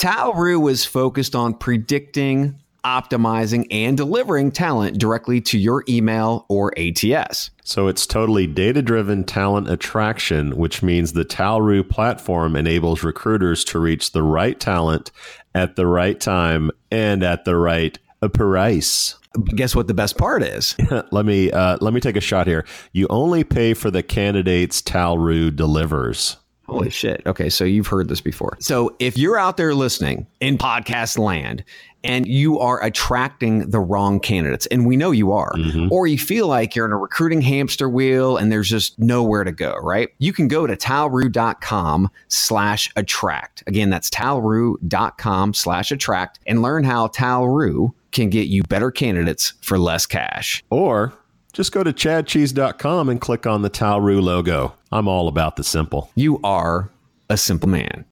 Talroo 0.00 0.70
is 0.70 0.86
focused 0.86 1.34
on 1.34 1.52
predicting, 1.52 2.58
optimizing, 2.86 3.66
and 3.70 3.98
delivering 3.98 4.50
talent 4.50 4.96
directly 4.96 5.42
to 5.42 5.58
your 5.58 5.84
email 5.90 6.46
or 6.48 6.72
ATS. 6.78 7.50
So 7.64 7.86
it's 7.86 8.06
totally 8.06 8.46
data 8.46 8.80
driven 8.80 9.24
talent 9.24 9.68
attraction, 9.68 10.56
which 10.56 10.82
means 10.82 11.12
the 11.12 11.26
Talroo 11.26 11.86
platform 11.86 12.56
enables 12.56 13.02
recruiters 13.02 13.62
to 13.64 13.78
reach 13.78 14.12
the 14.12 14.22
right 14.22 14.58
talent 14.58 15.10
at 15.54 15.76
the 15.76 15.86
right 15.86 16.18
time 16.18 16.70
and 16.90 17.22
at 17.22 17.44
the 17.44 17.56
right 17.56 17.98
price. 18.32 19.16
But 19.34 19.54
guess 19.54 19.76
what 19.76 19.86
the 19.86 19.92
best 19.92 20.16
part 20.16 20.42
is? 20.42 20.76
let 21.10 21.26
me 21.26 21.50
uh, 21.50 21.76
let 21.82 21.92
me 21.92 22.00
take 22.00 22.16
a 22.16 22.22
shot 22.22 22.46
here. 22.46 22.64
You 22.92 23.06
only 23.10 23.44
pay 23.44 23.74
for 23.74 23.90
the 23.90 24.02
candidates 24.02 24.80
Talroo 24.80 25.54
delivers. 25.54 26.38
Holy 26.70 26.90
shit. 26.90 27.22
Okay, 27.26 27.48
so 27.48 27.64
you've 27.64 27.86
heard 27.86 28.08
this 28.08 28.20
before. 28.20 28.56
So 28.60 28.94
if 28.98 29.18
you're 29.18 29.38
out 29.38 29.56
there 29.56 29.74
listening 29.74 30.26
in 30.40 30.58
podcast 30.58 31.18
land 31.18 31.64
and 32.02 32.26
you 32.26 32.58
are 32.58 32.82
attracting 32.82 33.70
the 33.70 33.80
wrong 33.80 34.20
candidates, 34.20 34.66
and 34.66 34.86
we 34.86 34.96
know 34.96 35.10
you 35.10 35.32
are, 35.32 35.52
mm-hmm. 35.52 35.88
or 35.92 36.06
you 36.06 36.18
feel 36.18 36.46
like 36.46 36.74
you're 36.74 36.86
in 36.86 36.92
a 36.92 36.96
recruiting 36.96 37.42
hamster 37.42 37.88
wheel 37.88 38.36
and 38.36 38.50
there's 38.50 38.70
just 38.70 38.98
nowhere 38.98 39.44
to 39.44 39.52
go, 39.52 39.74
right? 39.82 40.08
You 40.18 40.32
can 40.32 40.48
go 40.48 40.66
to 40.66 40.76
talroo.com 40.76 42.08
slash 42.28 42.90
attract. 42.96 43.62
Again, 43.66 43.90
that's 43.90 44.08
talroo.com 44.08 45.54
slash 45.54 45.92
attract 45.92 46.40
and 46.46 46.62
learn 46.62 46.84
how 46.84 47.08
Talroo 47.08 47.92
can 48.12 48.30
get 48.30 48.48
you 48.48 48.62
better 48.64 48.90
candidates 48.90 49.54
for 49.60 49.78
less 49.78 50.06
cash. 50.06 50.64
Or 50.70 51.12
just 51.52 51.72
go 51.72 51.82
to 51.82 51.92
chadcheese.com 51.92 53.08
and 53.08 53.20
click 53.20 53.46
on 53.46 53.62
the 53.62 53.70
Talroo 53.70 54.22
logo. 54.22 54.74
I'm 54.92 55.08
all 55.08 55.28
about 55.28 55.56
the 55.56 55.64
simple. 55.64 56.10
You 56.14 56.40
are 56.42 56.90
a 57.28 57.36
simple 57.36 57.68
man. 57.68 58.04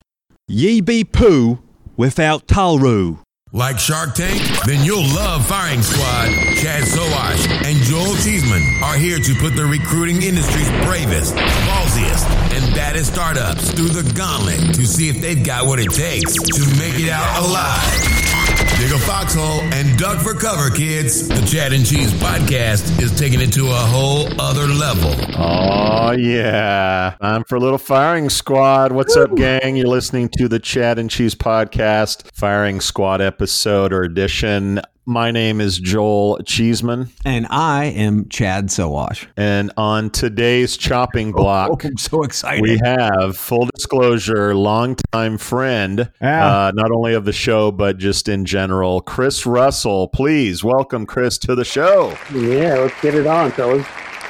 Ye 0.46 0.80
be 0.80 1.04
poo 1.04 1.58
without 1.96 2.46
Talroo. 2.46 3.18
Like 3.50 3.78
Shark 3.78 4.14
Tank? 4.14 4.42
Then 4.66 4.84
you'll 4.84 5.06
love 5.14 5.46
Firing 5.46 5.80
Squad. 5.80 6.28
Chad 6.56 6.84
Sowash 6.84 7.48
and 7.64 7.78
Joel 7.84 8.14
Cheeseman 8.16 8.62
are 8.84 8.96
here 8.96 9.18
to 9.18 9.34
put 9.36 9.56
the 9.56 9.64
recruiting 9.64 10.22
industry's 10.22 10.68
bravest, 10.84 11.34
ballsiest, 11.34 12.28
and 12.52 12.74
baddest 12.74 13.12
startups 13.12 13.72
through 13.72 13.88
the 13.88 14.12
gauntlet 14.14 14.74
to 14.74 14.86
see 14.86 15.08
if 15.08 15.22
they've 15.22 15.44
got 15.44 15.64
what 15.66 15.78
it 15.78 15.90
takes 15.92 16.34
to 16.34 16.60
make 16.78 17.00
it 17.00 17.08
out 17.08 17.42
alive. 17.42 18.47
Dig 18.78 18.92
a 18.92 18.98
foxhole 19.00 19.60
and 19.74 19.98
duck 19.98 20.20
for 20.20 20.34
cover, 20.34 20.70
kids. 20.70 21.26
The 21.26 21.44
Chad 21.44 21.72
and 21.72 21.84
Cheese 21.84 22.12
podcast 22.12 23.02
is 23.02 23.18
taking 23.18 23.40
it 23.40 23.52
to 23.54 23.66
a 23.66 23.74
whole 23.74 24.28
other 24.40 24.66
level. 24.68 25.12
Oh, 25.36 26.12
yeah. 26.12 27.16
Time 27.20 27.42
for 27.42 27.56
a 27.56 27.58
little 27.58 27.78
firing 27.78 28.30
squad. 28.30 28.92
What's 28.92 29.16
up, 29.16 29.34
gang? 29.34 29.74
You're 29.74 29.88
listening 29.88 30.28
to 30.38 30.46
the 30.46 30.60
Chad 30.60 31.00
and 31.00 31.10
Cheese 31.10 31.34
podcast, 31.34 32.30
firing 32.32 32.80
squad 32.80 33.20
episode 33.20 33.92
or 33.92 34.04
edition. 34.04 34.80
My 35.08 35.30
name 35.30 35.62
is 35.62 35.78
Joel 35.78 36.38
Cheeseman. 36.44 37.08
And 37.24 37.46
I 37.48 37.86
am 37.86 38.28
Chad 38.28 38.66
Sowash. 38.66 39.26
And 39.38 39.72
on 39.78 40.10
today's 40.10 40.76
chopping 40.76 41.32
block, 41.32 41.70
oh, 41.72 41.78
I'm 41.82 41.96
so 41.96 42.24
excited. 42.24 42.60
We 42.60 42.78
have 42.84 43.34
full 43.34 43.64
disclosure, 43.74 44.54
longtime 44.54 45.38
friend, 45.38 46.12
yeah. 46.20 46.66
uh, 46.66 46.72
not 46.74 46.90
only 46.90 47.14
of 47.14 47.24
the 47.24 47.32
show, 47.32 47.72
but 47.72 47.96
just 47.96 48.28
in 48.28 48.44
general, 48.44 49.00
Chris 49.00 49.46
Russell. 49.46 50.08
Please 50.08 50.62
welcome 50.62 51.06
Chris 51.06 51.38
to 51.38 51.54
the 51.54 51.64
show. 51.64 52.14
Yeah, 52.34 52.74
let's 52.74 53.00
get 53.00 53.14
it 53.14 53.26
on, 53.26 53.50
fellas. 53.52 53.86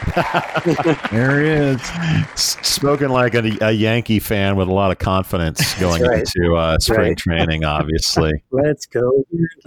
there 1.10 1.41
he 1.41 1.48
is. 1.48 1.82
Spoken 2.34 3.10
like 3.10 3.34
a, 3.34 3.56
a, 3.60 3.72
Yankee 3.72 4.18
fan 4.18 4.56
with 4.56 4.68
a 4.68 4.72
lot 4.72 4.91
of 4.91 4.98
confidence 4.98 5.78
going 5.80 6.02
right. 6.02 6.20
into 6.20 6.56
uh, 6.56 6.78
spring 6.78 7.08
right. 7.08 7.16
training, 7.16 7.64
obviously. 7.64 8.32
Let's 8.50 8.86
go. 8.86 9.24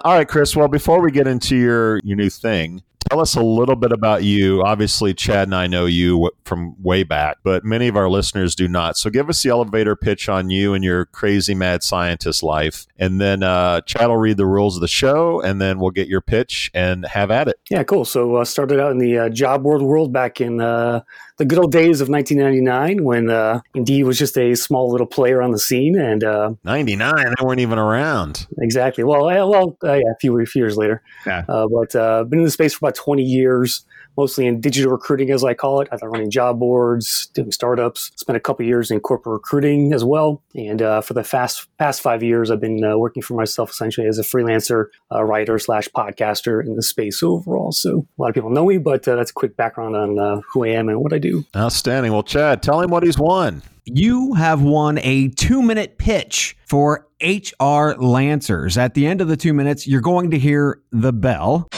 All 0.00 0.14
right, 0.14 0.28
Chris. 0.28 0.54
Well, 0.54 0.68
before 0.68 1.00
we 1.00 1.10
get 1.10 1.26
into 1.26 1.56
your, 1.56 2.00
your 2.04 2.16
new 2.16 2.30
thing, 2.30 2.82
Tell 3.08 3.20
us 3.20 3.34
a 3.34 3.42
little 3.42 3.76
bit 3.76 3.92
about 3.92 4.22
you. 4.22 4.62
Obviously, 4.62 5.14
Chad 5.14 5.48
and 5.48 5.54
I 5.54 5.66
know 5.66 5.86
you 5.86 6.30
from 6.44 6.80
way 6.82 7.02
back, 7.02 7.38
but 7.42 7.64
many 7.64 7.88
of 7.88 7.96
our 7.96 8.08
listeners 8.08 8.54
do 8.54 8.68
not. 8.68 8.96
So 8.96 9.10
give 9.10 9.28
us 9.28 9.42
the 9.42 9.50
elevator 9.50 9.96
pitch 9.96 10.28
on 10.28 10.50
you 10.50 10.74
and 10.74 10.84
your 10.84 11.06
crazy 11.06 11.54
mad 11.54 11.82
scientist 11.82 12.42
life. 12.42 12.86
And 12.98 13.20
then 13.20 13.42
uh, 13.42 13.80
Chad 13.80 14.08
will 14.08 14.16
read 14.16 14.36
the 14.36 14.46
rules 14.46 14.76
of 14.76 14.80
the 14.80 14.88
show, 14.88 15.40
and 15.40 15.60
then 15.60 15.80
we'll 15.80 15.90
get 15.90 16.08
your 16.08 16.20
pitch 16.20 16.70
and 16.74 17.04
have 17.06 17.30
at 17.30 17.48
it. 17.48 17.58
Yeah, 17.70 17.82
cool. 17.84 18.04
So 18.04 18.36
uh, 18.36 18.44
started 18.44 18.78
out 18.78 18.92
in 18.92 18.98
the 18.98 19.18
uh, 19.18 19.28
job 19.28 19.64
world 19.64 19.82
world 19.82 20.12
back 20.12 20.40
in 20.40 20.60
uh, 20.60 21.02
the 21.40 21.46
good 21.46 21.58
old 21.58 21.72
days 21.72 22.02
of 22.02 22.10
1999 22.10 23.02
when 23.02 23.30
uh, 23.30 23.62
Indeed 23.74 24.02
was 24.02 24.18
just 24.18 24.36
a 24.36 24.54
small 24.54 24.90
little 24.90 25.06
player 25.06 25.40
on 25.40 25.52
the 25.52 25.58
scene. 25.58 25.98
And 25.98 26.22
uh, 26.22 26.52
99, 26.64 27.14
they 27.16 27.42
weren't 27.42 27.60
even 27.60 27.78
around. 27.78 28.46
Exactly. 28.58 29.04
Well, 29.04 29.24
well, 29.24 29.78
uh, 29.82 29.94
yeah, 29.94 30.12
a 30.12 30.16
few, 30.20 30.38
a 30.38 30.44
few 30.44 30.62
years 30.62 30.76
later. 30.76 31.02
Yeah. 31.24 31.46
Uh, 31.48 31.66
but 31.66 31.96
uh, 31.96 32.24
been 32.24 32.40
in 32.40 32.44
the 32.44 32.50
space 32.50 32.74
for 32.74 32.84
about 32.84 32.94
20 32.94 33.22
years 33.22 33.86
mostly 34.16 34.46
in 34.46 34.60
digital 34.60 34.92
recruiting, 34.92 35.30
as 35.30 35.44
I 35.44 35.54
call 35.54 35.80
it, 35.80 35.88
I've 35.92 36.00
been 36.00 36.08
running 36.08 36.30
job 36.30 36.58
boards, 36.58 37.28
doing 37.34 37.52
startups. 37.52 38.10
Spent 38.16 38.36
a 38.36 38.40
couple 38.40 38.64
years 38.64 38.90
in 38.90 39.00
corporate 39.00 39.32
recruiting 39.32 39.92
as 39.92 40.04
well. 40.04 40.42
And 40.54 40.82
uh, 40.82 41.00
for 41.00 41.14
the 41.14 41.24
fast, 41.24 41.66
past 41.78 42.00
five 42.00 42.22
years, 42.22 42.50
I've 42.50 42.60
been 42.60 42.84
uh, 42.84 42.96
working 42.96 43.22
for 43.22 43.34
myself 43.34 43.70
essentially 43.70 44.06
as 44.06 44.18
a 44.18 44.22
freelancer, 44.22 44.86
uh, 45.12 45.22
writer 45.24 45.58
slash 45.58 45.88
podcaster 45.88 46.64
in 46.64 46.76
the 46.76 46.82
space 46.82 47.22
overall. 47.22 47.72
So 47.72 48.06
a 48.18 48.22
lot 48.22 48.28
of 48.28 48.34
people 48.34 48.50
know 48.50 48.66
me, 48.66 48.78
but 48.78 49.06
uh, 49.06 49.16
that's 49.16 49.30
a 49.30 49.34
quick 49.34 49.56
background 49.56 49.96
on 49.96 50.18
uh, 50.18 50.40
who 50.52 50.64
I 50.64 50.68
am 50.68 50.88
and 50.88 51.00
what 51.00 51.12
I 51.12 51.18
do. 51.18 51.44
Outstanding. 51.56 52.12
Well, 52.12 52.22
Chad, 52.22 52.62
tell 52.62 52.80
him 52.80 52.90
what 52.90 53.02
he's 53.02 53.18
won. 53.18 53.62
You 53.84 54.34
have 54.34 54.62
won 54.62 54.98
a 54.98 55.28
two 55.28 55.62
minute 55.62 55.98
pitch 55.98 56.56
for 56.66 57.06
HR 57.22 57.94
Lancers. 57.98 58.78
At 58.78 58.94
the 58.94 59.06
end 59.06 59.20
of 59.20 59.28
the 59.28 59.36
two 59.36 59.52
minutes, 59.52 59.86
you're 59.86 60.00
going 60.00 60.30
to 60.30 60.38
hear 60.38 60.80
the 60.92 61.12
bell. 61.12 61.68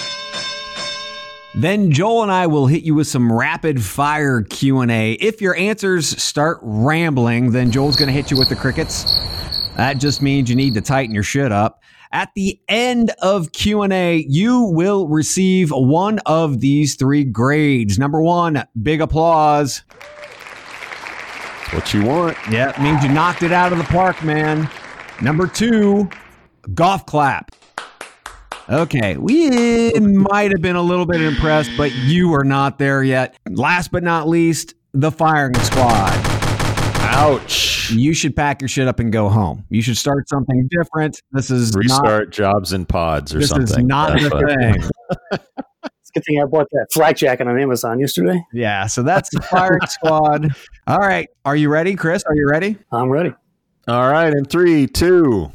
Then 1.55 1.91
Joel 1.91 2.23
and 2.23 2.33
I 2.33 2.47
will 2.47 2.67
hit 2.67 2.83
you 2.83 2.95
with 2.95 3.07
some 3.07 3.31
rapid 3.31 3.83
fire 3.83 4.41
Q&A. 4.43 5.13
If 5.13 5.43
your 5.43 5.55
answers 5.55 6.09
start 6.23 6.59
rambling, 6.63 7.53
then 7.53 7.71
Joel's 7.71 7.97
going 7.97 8.07
to 8.07 8.13
hit 8.13 8.31
you 8.31 8.39
with 8.39 8.49
the 8.49 8.57
crickets. 8.57 9.05
That 9.77 9.99
just 9.99 10.23
means 10.23 10.49
you 10.49 10.57
need 10.57 10.73
to 10.75 10.81
tighten 10.81 11.15
your 11.15 11.23
shit 11.23 11.53
up. 11.53 11.83
At 12.11 12.31
the 12.35 12.59
end 12.69 13.11
of 13.21 13.53
Q&A, 13.53 14.25
you 14.29 14.63
will 14.63 15.09
receive 15.09 15.71
one 15.71 16.21
of 16.27 16.61
these 16.61 16.95
three 16.95 17.25
grades. 17.25 17.99
Number 17.99 18.23
1, 18.23 18.65
big 18.83 19.03
applause. 19.03 19.83
What 21.73 21.93
you 21.93 22.05
want. 22.05 22.37
Yeah, 22.51 22.71
it 22.71 22.81
means 22.81 23.03
you 23.03 23.11
knocked 23.11 23.43
it 23.43 23.53
out 23.53 23.73
of 23.73 23.79
the 23.79 23.85
park, 23.85 24.23
man. 24.23 24.71
Number 25.21 25.47
2, 25.47 26.09
golf 26.75 27.07
clap. 27.07 27.51
Okay, 28.69 29.17
we 29.17 29.91
might 29.99 30.53
have 30.53 30.61
been 30.61 30.77
a 30.77 30.83
little 30.83 31.07
bit 31.07 31.21
impressed, 31.21 31.71
but 31.77 31.93
you 31.93 32.33
are 32.35 32.45
not 32.45 32.79
there 32.79 33.03
yet. 33.03 33.37
Last 33.51 33.91
but 33.91 34.03
not 34.03 34.29
least, 34.29 34.75
the 34.93 35.11
firing 35.11 35.55
squad. 35.55 36.13
Ouch. 37.05 37.91
You 37.91 38.15
should 38.15 38.37
pack 38.37 38.61
your 38.61 38.69
shit 38.69 38.87
up 38.87 39.01
and 39.01 39.13
go 39.13 39.29
home. 39.29 39.65
You 39.69 39.83
should 39.83 39.97
start 39.97 40.29
something 40.29 40.69
different. 40.71 41.21
This 41.33 41.51
is 41.51 41.75
restart 41.75 42.29
not, 42.29 42.31
jobs 42.31 42.73
and 42.73 42.89
pods 42.89 43.35
or 43.35 43.41
this 43.41 43.49
something. 43.49 43.67
This 43.67 43.77
is 43.77 43.85
not 43.85 44.19
the 44.19 44.31
thing. 44.31 44.91
it's 45.33 46.11
a 46.11 46.13
good 46.15 46.25
thing 46.25 46.41
I 46.41 46.47
bought 46.47 46.69
that 46.73 46.87
flak 46.93 47.17
jacket 47.17 47.49
on 47.49 47.61
Amazon 47.61 47.99
yesterday. 47.99 48.43
Yeah, 48.53 48.87
so 48.87 49.03
that's 49.03 49.29
the 49.31 49.43
firing 49.43 49.81
squad. 49.89 50.55
All 50.87 50.99
right, 50.99 51.29
are 51.45 51.57
you 51.57 51.69
ready, 51.69 51.97
Chris? 51.97 52.23
Are 52.27 52.35
you 52.37 52.49
ready? 52.49 52.79
I'm 52.93 53.11
ready. 53.11 53.35
All 53.89 54.11
right, 54.11 54.33
in 54.33 54.45
three, 54.45 54.87
two. 54.87 55.51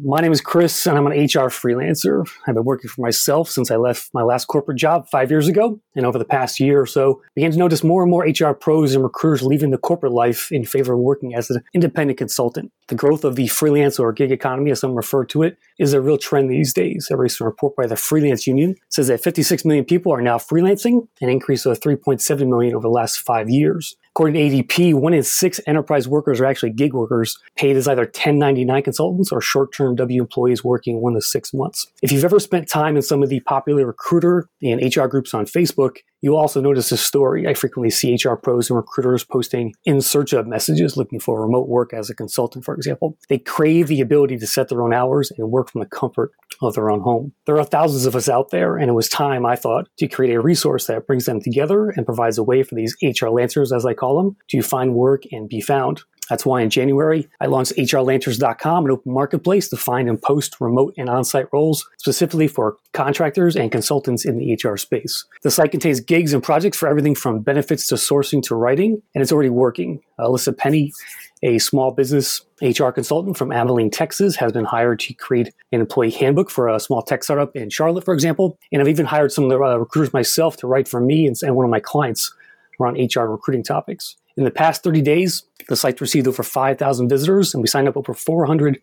My 0.00 0.20
name 0.20 0.32
is 0.32 0.40
Chris, 0.40 0.86
and 0.86 0.96
I'm 0.96 1.06
an 1.06 1.12
HR 1.12 1.50
freelancer. 1.50 2.26
I've 2.46 2.54
been 2.54 2.64
working 2.64 2.88
for 2.88 3.02
myself 3.02 3.50
since 3.50 3.70
I 3.70 3.76
left 3.76 4.08
my 4.14 4.22
last 4.22 4.46
corporate 4.46 4.78
job 4.78 5.06
five 5.10 5.30
years 5.30 5.48
ago. 5.48 5.80
And 5.94 6.06
over 6.06 6.18
the 6.18 6.24
past 6.24 6.58
year 6.58 6.80
or 6.80 6.86
so, 6.86 7.20
began 7.34 7.50
to 7.50 7.58
notice 7.58 7.84
more 7.84 8.00
and 8.00 8.10
more 8.10 8.24
HR 8.24 8.54
pros 8.54 8.94
and 8.94 9.04
recruiters 9.04 9.42
leaving 9.42 9.70
the 9.70 9.76
corporate 9.76 10.12
life 10.12 10.50
in 10.50 10.64
favor 10.64 10.94
of 10.94 11.00
working 11.00 11.34
as 11.34 11.50
an 11.50 11.62
independent 11.74 12.18
consultant. 12.18 12.72
The 12.88 12.94
growth 12.94 13.22
of 13.22 13.36
the 13.36 13.48
freelance 13.48 13.98
or 13.98 14.14
gig 14.14 14.32
economy, 14.32 14.70
as 14.70 14.80
some 14.80 14.94
refer 14.94 15.26
to 15.26 15.42
it, 15.42 15.58
is 15.78 15.92
a 15.92 16.00
real 16.00 16.16
trend 16.16 16.50
these 16.50 16.72
days. 16.72 17.08
A 17.10 17.16
recent 17.18 17.44
report 17.44 17.76
by 17.76 17.86
the 17.86 17.96
Freelance 17.96 18.46
Union 18.46 18.76
says 18.88 19.08
that 19.08 19.22
56 19.22 19.66
million 19.66 19.84
people 19.84 20.12
are 20.12 20.22
now 20.22 20.38
freelancing, 20.38 21.06
an 21.20 21.28
increase 21.28 21.66
of 21.66 21.78
3.7 21.80 22.48
million 22.48 22.74
over 22.74 22.82
the 22.82 22.88
last 22.88 23.18
five 23.18 23.50
years. 23.50 23.96
According 24.14 24.34
to 24.34 24.62
ADP, 24.62 24.92
one 24.92 25.14
in 25.14 25.22
six 25.22 25.58
enterprise 25.66 26.06
workers 26.06 26.38
are 26.38 26.44
actually 26.44 26.70
gig 26.70 26.92
workers, 26.92 27.38
paid 27.56 27.76
as 27.76 27.88
either 27.88 28.02
1099 28.02 28.82
consultants 28.82 29.32
or 29.32 29.40
short 29.40 29.72
term 29.72 29.96
W 29.96 30.20
employees 30.20 30.62
working 30.62 31.00
one 31.00 31.14
to 31.14 31.22
six 31.22 31.54
months. 31.54 31.86
If 32.02 32.12
you've 32.12 32.24
ever 32.24 32.38
spent 32.38 32.68
time 32.68 32.96
in 32.96 33.00
some 33.00 33.22
of 33.22 33.30
the 33.30 33.40
popular 33.40 33.86
recruiter 33.86 34.50
and 34.62 34.82
HR 34.84 35.06
groups 35.06 35.32
on 35.32 35.46
Facebook, 35.46 35.96
You'll 36.22 36.36
also 36.36 36.60
notice 36.60 36.88
this 36.88 37.04
story. 37.04 37.48
I 37.48 37.54
frequently 37.54 37.90
see 37.90 38.14
HR 38.14 38.36
pros 38.36 38.70
and 38.70 38.76
recruiters 38.76 39.24
posting 39.24 39.74
in 39.84 40.00
search 40.00 40.32
of 40.32 40.46
messages 40.46 40.96
looking 40.96 41.18
for 41.18 41.42
remote 41.42 41.68
work 41.68 41.92
as 41.92 42.08
a 42.08 42.14
consultant, 42.14 42.64
for 42.64 42.74
example. 42.74 43.18
They 43.28 43.38
crave 43.38 43.88
the 43.88 44.00
ability 44.00 44.38
to 44.38 44.46
set 44.46 44.68
their 44.68 44.82
own 44.82 44.94
hours 44.94 45.32
and 45.36 45.50
work 45.50 45.70
from 45.70 45.80
the 45.80 45.86
comfort 45.86 46.30
of 46.62 46.74
their 46.74 46.90
own 46.90 47.00
home. 47.00 47.32
There 47.46 47.58
are 47.58 47.64
thousands 47.64 48.06
of 48.06 48.14
us 48.14 48.28
out 48.28 48.50
there, 48.50 48.76
and 48.76 48.88
it 48.88 48.94
was 48.94 49.08
time, 49.08 49.44
I 49.44 49.56
thought, 49.56 49.88
to 49.98 50.06
create 50.06 50.34
a 50.34 50.40
resource 50.40 50.86
that 50.86 51.06
brings 51.08 51.24
them 51.24 51.40
together 51.40 51.90
and 51.90 52.06
provides 52.06 52.38
a 52.38 52.44
way 52.44 52.62
for 52.62 52.76
these 52.76 52.96
HR 53.02 53.28
lancers, 53.28 53.72
as 53.72 53.84
I 53.84 53.94
call 53.94 54.22
them, 54.22 54.36
to 54.50 54.62
find 54.62 54.94
work 54.94 55.24
and 55.32 55.48
be 55.48 55.60
found. 55.60 56.02
That's 56.32 56.46
why 56.46 56.62
in 56.62 56.70
January, 56.70 57.28
I 57.42 57.46
launched 57.46 57.76
HRLancers.com, 57.76 58.86
an 58.86 58.90
open 58.90 59.12
marketplace 59.12 59.68
to 59.68 59.76
find 59.76 60.08
and 60.08 60.20
post 60.20 60.56
remote 60.62 60.94
and 60.96 61.10
on 61.10 61.24
site 61.24 61.44
roles 61.52 61.86
specifically 61.98 62.48
for 62.48 62.78
contractors 62.94 63.54
and 63.54 63.70
consultants 63.70 64.24
in 64.24 64.38
the 64.38 64.54
HR 64.54 64.78
space. 64.78 65.26
The 65.42 65.50
site 65.50 65.72
contains 65.72 66.00
gigs 66.00 66.32
and 66.32 66.42
projects 66.42 66.78
for 66.78 66.88
everything 66.88 67.14
from 67.14 67.40
benefits 67.40 67.86
to 67.88 67.96
sourcing 67.96 68.42
to 68.44 68.54
writing, 68.54 69.02
and 69.14 69.20
it's 69.20 69.30
already 69.30 69.50
working. 69.50 70.00
Alyssa 70.18 70.56
Penny 70.56 70.94
a 71.42 71.58
small 71.58 71.90
business 71.90 72.40
HR 72.62 72.90
consultant 72.90 73.36
from 73.36 73.52
Abilene, 73.52 73.90
Texas, 73.90 74.36
has 74.36 74.52
been 74.52 74.64
hired 74.64 75.00
to 75.00 75.12
create 75.12 75.52
an 75.72 75.80
employee 75.80 76.12
handbook 76.12 76.48
for 76.48 76.68
a 76.68 76.80
small 76.80 77.02
tech 77.02 77.24
startup 77.24 77.54
in 77.54 77.68
Charlotte, 77.68 78.04
for 78.04 78.14
example. 78.14 78.56
And 78.72 78.80
I've 78.80 78.88
even 78.88 79.04
hired 79.04 79.32
some 79.32 79.44
of 79.44 79.50
the 79.50 79.56
uh, 79.56 79.76
recruiters 79.76 80.14
myself 80.14 80.56
to 80.58 80.66
write 80.66 80.88
for 80.88 81.00
me 81.00 81.26
and 81.26 81.56
one 81.56 81.64
of 81.66 81.70
my 81.70 81.80
clients 81.80 82.32
around 82.80 82.94
HR 82.94 83.24
recruiting 83.24 83.64
topics. 83.64 84.16
In 84.36 84.44
the 84.44 84.50
past 84.50 84.82
30 84.82 85.02
days, 85.02 85.44
the 85.68 85.76
site 85.76 86.00
received 86.00 86.26
over 86.26 86.42
5,000 86.42 87.08
visitors, 87.08 87.54
and 87.54 87.62
we 87.62 87.68
signed 87.68 87.88
up 87.88 87.96
over 87.96 88.14
400 88.14 88.80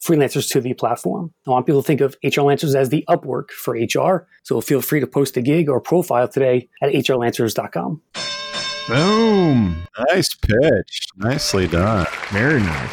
freelancers 0.00 0.50
to 0.50 0.60
the 0.60 0.74
platform. 0.74 1.32
I 1.46 1.50
want 1.50 1.66
people 1.66 1.82
to 1.82 1.86
think 1.86 2.00
of 2.00 2.16
HR 2.24 2.42
Lancers 2.42 2.74
as 2.74 2.88
the 2.88 3.04
Upwork 3.08 3.50
for 3.50 3.74
HR, 3.74 4.26
so 4.42 4.60
feel 4.60 4.80
free 4.80 5.00
to 5.00 5.06
post 5.06 5.36
a 5.36 5.42
gig 5.42 5.68
or 5.68 5.80
profile 5.80 6.28
today 6.28 6.68
at 6.82 6.92
hrlancers.com. 6.92 8.00
Boom. 8.88 9.86
Nice 10.10 10.34
pitch. 10.34 11.08
Nicely 11.16 11.68
done. 11.68 12.06
Very 12.30 12.60
nice. 12.60 12.90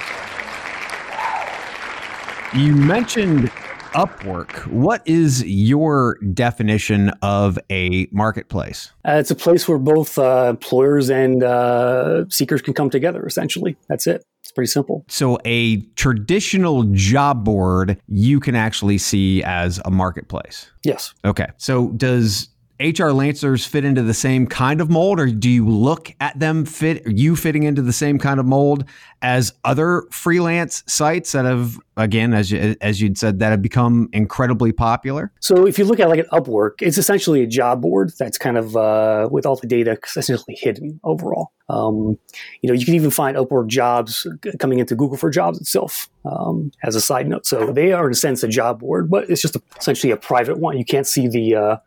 You 2.54 2.76
mentioned 2.76 3.52
Upwork. 3.94 4.68
What 4.68 5.01
is 5.07 5.44
your 5.44 6.19
definition 6.33 7.09
of 7.21 7.57
a 7.71 8.07
marketplace? 8.12 8.91
Uh, 9.07 9.13
it's 9.13 9.31
a 9.31 9.36
place 9.36 9.68
where 9.68 9.80
both 9.80 10.18
uh, 10.18 10.47
employers 10.50 11.09
and 11.09 11.44
uh, 11.44 12.30
seekers 12.30 12.62
can 12.62 12.74
come 12.74 12.89
together, 12.89 13.25
essentially. 13.25 13.77
That's 13.88 14.06
it. 14.06 14.24
It's 14.41 14.51
pretty 14.51 14.69
simple. 14.69 15.06
So, 15.07 15.39
a 15.45 15.81
traditional 15.95 16.83
job 16.91 17.44
board 17.44 18.00
you 18.07 18.39
can 18.39 18.56
actually 18.56 18.97
see 18.97 19.44
as 19.44 19.80
a 19.86 19.91
marketplace. 19.91 20.71
Yes. 20.83 21.13
Okay. 21.25 21.47
So, 21.57 21.89
does 21.89 22.50
HR 22.80 23.10
Lancers 23.10 23.66
fit 23.66 23.84
into 23.84 24.02
the 24.02 24.14
same 24.14 24.48
kind 24.48 24.80
of 24.80 24.90
mold, 24.90 25.20
or 25.20 25.28
do 25.28 25.50
you 25.50 25.68
look 25.68 26.16
at 26.22 26.40
them 26.40 26.64
fit 26.64 27.06
you 27.06 27.36
fitting 27.36 27.64
into 27.64 27.81
the 27.81 27.92
same 27.92 28.18
kind 28.18 28.40
of 28.40 28.46
mold 28.46 28.86
as 29.22 29.52
other 29.66 30.04
freelance 30.12 30.84
sites 30.88 31.34
that 31.34 31.44
have, 31.44 31.78
again, 31.98 32.34
as 32.34 32.52
you, 32.52 32.78
as 32.80 33.02
you'd 33.02 33.18
said, 33.18 33.40
that 33.40 33.50
have 33.50 33.62
become 33.62 34.08
incredibly 34.14 34.72
popular? 34.72 35.30
So 35.42 35.68
if 35.68 35.78
you 35.78 35.84
look 35.84 36.00
at 36.00 36.08
like 36.08 36.22
an 36.22 36.28
Upwork, 36.31 36.76
it's 36.80 36.98
essentially 36.98 37.44
a 37.44 37.48
job 37.48 37.81
board 37.81 38.14
that's 38.18 38.38
kind 38.38 38.58
of 38.58 38.78
uh, 38.78 39.28
with 39.30 39.46
all 39.46 39.58
the 39.58 39.68
data 39.68 39.98
essentially 40.16 40.56
hidden 40.58 41.02
overall. 41.04 41.52
Um, 41.68 42.18
you 42.62 42.70
know, 42.70 42.74
you 42.74 42.86
can 42.86 42.96
even 42.96 43.12
find 43.12 43.36
Upwork 43.36 43.68
jobs 43.68 44.25
coming 44.58 44.80
into 44.80 44.96
Google 44.96 45.18
for 45.18 45.30
Jobs 45.30 45.60
itself. 45.60 46.10
Um, 46.25 46.72
as 46.84 46.96
a 46.96 47.02
side 47.02 47.28
note, 47.28 47.46
so 47.46 47.72
they 47.72 47.92
are 47.94 48.06
in 48.06 48.12
a 48.12 48.16
sense 48.16 48.44
a 48.44 48.48
job 48.48 48.80
board, 48.80 49.10
but 49.10 49.30
it's 49.30 49.42
just 49.42 49.56
a, 49.56 49.62
essentially 49.78 50.12
a 50.12 50.18
private 50.18 50.60
one. 50.60 50.78
You 50.78 50.86
can't 50.86 51.08
see 51.08 51.28
the 51.28 51.56
uh, 51.56 51.78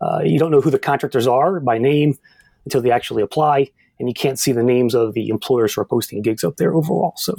uh, 0.00 0.20
you 0.24 0.38
don't 0.38 0.50
know 0.50 0.60
who 0.60 0.70
the 0.70 0.78
contractors 0.78 1.26
are 1.26 1.60
by 1.60 1.78
name 1.78 2.18
until 2.64 2.80
they 2.80 2.90
actually 2.90 3.22
apply, 3.22 3.70
and 3.98 4.08
you 4.08 4.14
can't 4.14 4.38
see 4.38 4.52
the 4.52 4.62
names 4.62 4.94
of 4.94 5.14
the 5.14 5.28
employers 5.28 5.74
who 5.74 5.80
are 5.80 5.86
posting 5.86 6.20
gigs 6.22 6.44
up 6.44 6.56
there 6.56 6.74
overall. 6.74 7.14
So, 7.16 7.34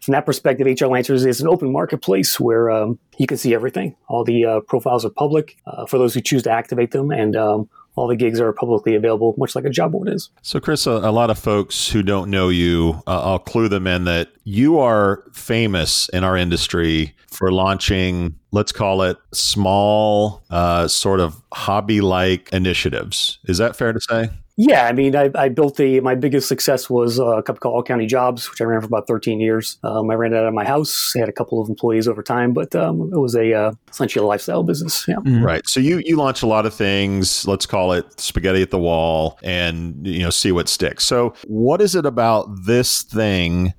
from 0.00 0.12
that 0.12 0.24
perspective, 0.24 0.66
HR 0.66 0.86
Lancers 0.86 1.26
is 1.26 1.40
an 1.40 1.48
open 1.48 1.72
marketplace 1.72 2.38
where 2.40 2.70
um, 2.70 2.98
you 3.18 3.26
can 3.26 3.36
see 3.36 3.54
everything. 3.54 3.94
All 4.08 4.24
the 4.24 4.44
uh, 4.44 4.60
profiles 4.60 5.04
are 5.04 5.10
public 5.10 5.56
uh, 5.66 5.86
for 5.86 5.98
those 5.98 6.14
who 6.14 6.20
choose 6.20 6.42
to 6.44 6.50
activate 6.50 6.92
them, 6.92 7.10
and 7.10 7.36
um, 7.36 7.68
all 7.98 8.06
the 8.06 8.16
gigs 8.16 8.40
are 8.40 8.52
publicly 8.52 8.94
available, 8.94 9.34
much 9.38 9.54
like 9.54 9.64
a 9.64 9.70
job 9.70 9.92
board 9.92 10.08
is. 10.08 10.30
So, 10.42 10.60
Chris, 10.60 10.86
a, 10.86 10.92
a 10.92 11.12
lot 11.12 11.30
of 11.30 11.38
folks 11.38 11.90
who 11.90 12.02
don't 12.02 12.30
know 12.30 12.48
you, 12.48 13.02
uh, 13.06 13.20
I'll 13.22 13.38
clue 13.38 13.68
them 13.68 13.86
in 13.86 14.04
that 14.04 14.28
you 14.44 14.78
are 14.78 15.24
famous 15.32 16.08
in 16.10 16.24
our 16.24 16.36
industry 16.36 17.14
for 17.26 17.52
launching, 17.52 18.38
let's 18.52 18.72
call 18.72 19.02
it 19.02 19.16
small, 19.32 20.42
uh, 20.50 20.88
sort 20.88 21.20
of 21.20 21.42
hobby 21.52 22.00
like 22.00 22.48
initiatives. 22.52 23.38
Is 23.44 23.58
that 23.58 23.76
fair 23.76 23.92
to 23.92 24.00
say? 24.00 24.30
Yeah, 24.60 24.86
I 24.86 24.92
mean, 24.92 25.14
I, 25.14 25.30
I 25.36 25.48
built 25.50 25.76
the 25.76 26.00
My 26.00 26.16
biggest 26.16 26.48
success 26.48 26.90
was 26.90 27.20
a 27.20 27.42
company 27.46 27.58
called 27.58 27.76
All 27.76 27.82
County 27.84 28.06
Jobs, 28.06 28.50
which 28.50 28.60
I 28.60 28.64
ran 28.64 28.80
for 28.80 28.88
about 28.88 29.06
13 29.06 29.40
years. 29.40 29.78
Um, 29.84 30.10
I 30.10 30.14
ran 30.14 30.32
it 30.32 30.36
out 30.36 30.46
of 30.46 30.52
my 30.52 30.64
house. 30.64 31.12
I 31.14 31.20
had 31.20 31.28
a 31.28 31.32
couple 31.32 31.62
of 31.62 31.68
employees 31.68 32.08
over 32.08 32.24
time, 32.24 32.52
but 32.52 32.74
um, 32.74 33.08
it 33.12 33.18
was 33.18 33.36
a 33.36 33.54
uh, 33.54 33.72
essentially 33.88 34.24
a 34.24 34.26
lifestyle 34.26 34.64
business. 34.64 35.06
Yeah, 35.06 35.14
mm-hmm. 35.16 35.44
right. 35.44 35.66
So 35.68 35.78
you 35.78 35.98
you 35.98 36.16
launch 36.16 36.42
a 36.42 36.48
lot 36.48 36.66
of 36.66 36.74
things. 36.74 37.46
Let's 37.46 37.66
call 37.66 37.92
it 37.92 38.20
spaghetti 38.20 38.60
at 38.60 38.70
the 38.70 38.80
wall, 38.80 39.38
and 39.44 40.04
you 40.04 40.24
know 40.24 40.30
see 40.30 40.50
what 40.50 40.68
sticks. 40.68 41.06
So 41.06 41.34
what 41.46 41.80
is 41.80 41.94
it 41.94 42.04
about 42.04 42.48
this 42.66 43.02
thing? 43.02 43.74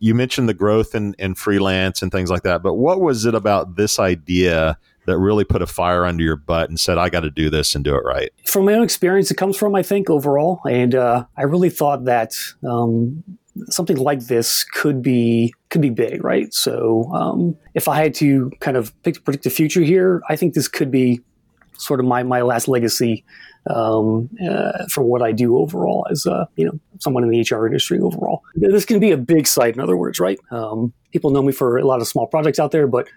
You 0.00 0.16
mentioned 0.16 0.48
the 0.48 0.54
growth 0.54 0.96
in, 0.96 1.14
in 1.20 1.36
freelance 1.36 2.02
and 2.02 2.10
things 2.10 2.28
like 2.28 2.42
that, 2.42 2.60
but 2.60 2.74
what 2.74 3.00
was 3.00 3.24
it 3.24 3.36
about 3.36 3.76
this 3.76 4.00
idea 4.00 4.78
that 5.06 5.18
really 5.18 5.44
put 5.44 5.62
a 5.62 5.66
fire 5.66 6.04
under 6.04 6.22
your 6.22 6.36
butt 6.36 6.68
and 6.68 6.78
said, 6.78 6.98
I 6.98 7.08
got 7.08 7.20
to 7.20 7.30
do 7.30 7.50
this 7.50 7.74
and 7.74 7.84
do 7.84 7.94
it 7.94 8.04
right? 8.04 8.30
From 8.46 8.64
my 8.64 8.74
own 8.74 8.82
experience, 8.82 9.30
it 9.30 9.36
comes 9.36 9.56
from, 9.56 9.74
I 9.74 9.82
think, 9.82 10.10
overall. 10.10 10.60
And 10.68 10.94
uh, 10.94 11.24
I 11.36 11.42
really 11.42 11.70
thought 11.70 12.04
that 12.04 12.34
um, 12.66 13.22
something 13.68 13.96
like 13.96 14.26
this 14.26 14.64
could 14.64 15.02
be 15.02 15.54
could 15.70 15.80
be 15.80 15.90
big, 15.90 16.22
right? 16.24 16.52
So 16.52 17.10
um, 17.12 17.56
if 17.74 17.88
I 17.88 17.96
had 17.96 18.14
to 18.16 18.50
kind 18.60 18.76
of 18.76 19.00
pick, 19.02 19.24
predict 19.24 19.44
the 19.44 19.50
future 19.50 19.82
here, 19.82 20.22
I 20.28 20.36
think 20.36 20.54
this 20.54 20.68
could 20.68 20.90
be 20.90 21.20
sort 21.76 22.00
of 22.00 22.06
my, 22.06 22.22
my 22.22 22.42
last 22.42 22.68
legacy 22.68 23.24
um, 23.68 24.28
uh, 24.48 24.86
for 24.90 25.02
what 25.02 25.22
I 25.22 25.32
do 25.32 25.56
overall 25.56 26.06
as 26.10 26.26
uh, 26.26 26.46
you 26.56 26.66
know 26.66 26.78
someone 26.98 27.24
in 27.24 27.30
the 27.30 27.40
HR 27.40 27.66
industry 27.66 27.98
overall. 27.98 28.42
This 28.54 28.84
can 28.84 29.00
be 29.00 29.10
a 29.10 29.16
big 29.16 29.46
site, 29.46 29.74
in 29.74 29.80
other 29.80 29.96
words, 29.96 30.20
right? 30.20 30.38
Um, 30.50 30.92
people 31.12 31.30
know 31.30 31.42
me 31.42 31.52
for 31.52 31.78
a 31.78 31.86
lot 31.86 32.00
of 32.00 32.06
small 32.06 32.26
projects 32.26 32.58
out 32.58 32.70
there, 32.72 32.86
but 32.86 33.08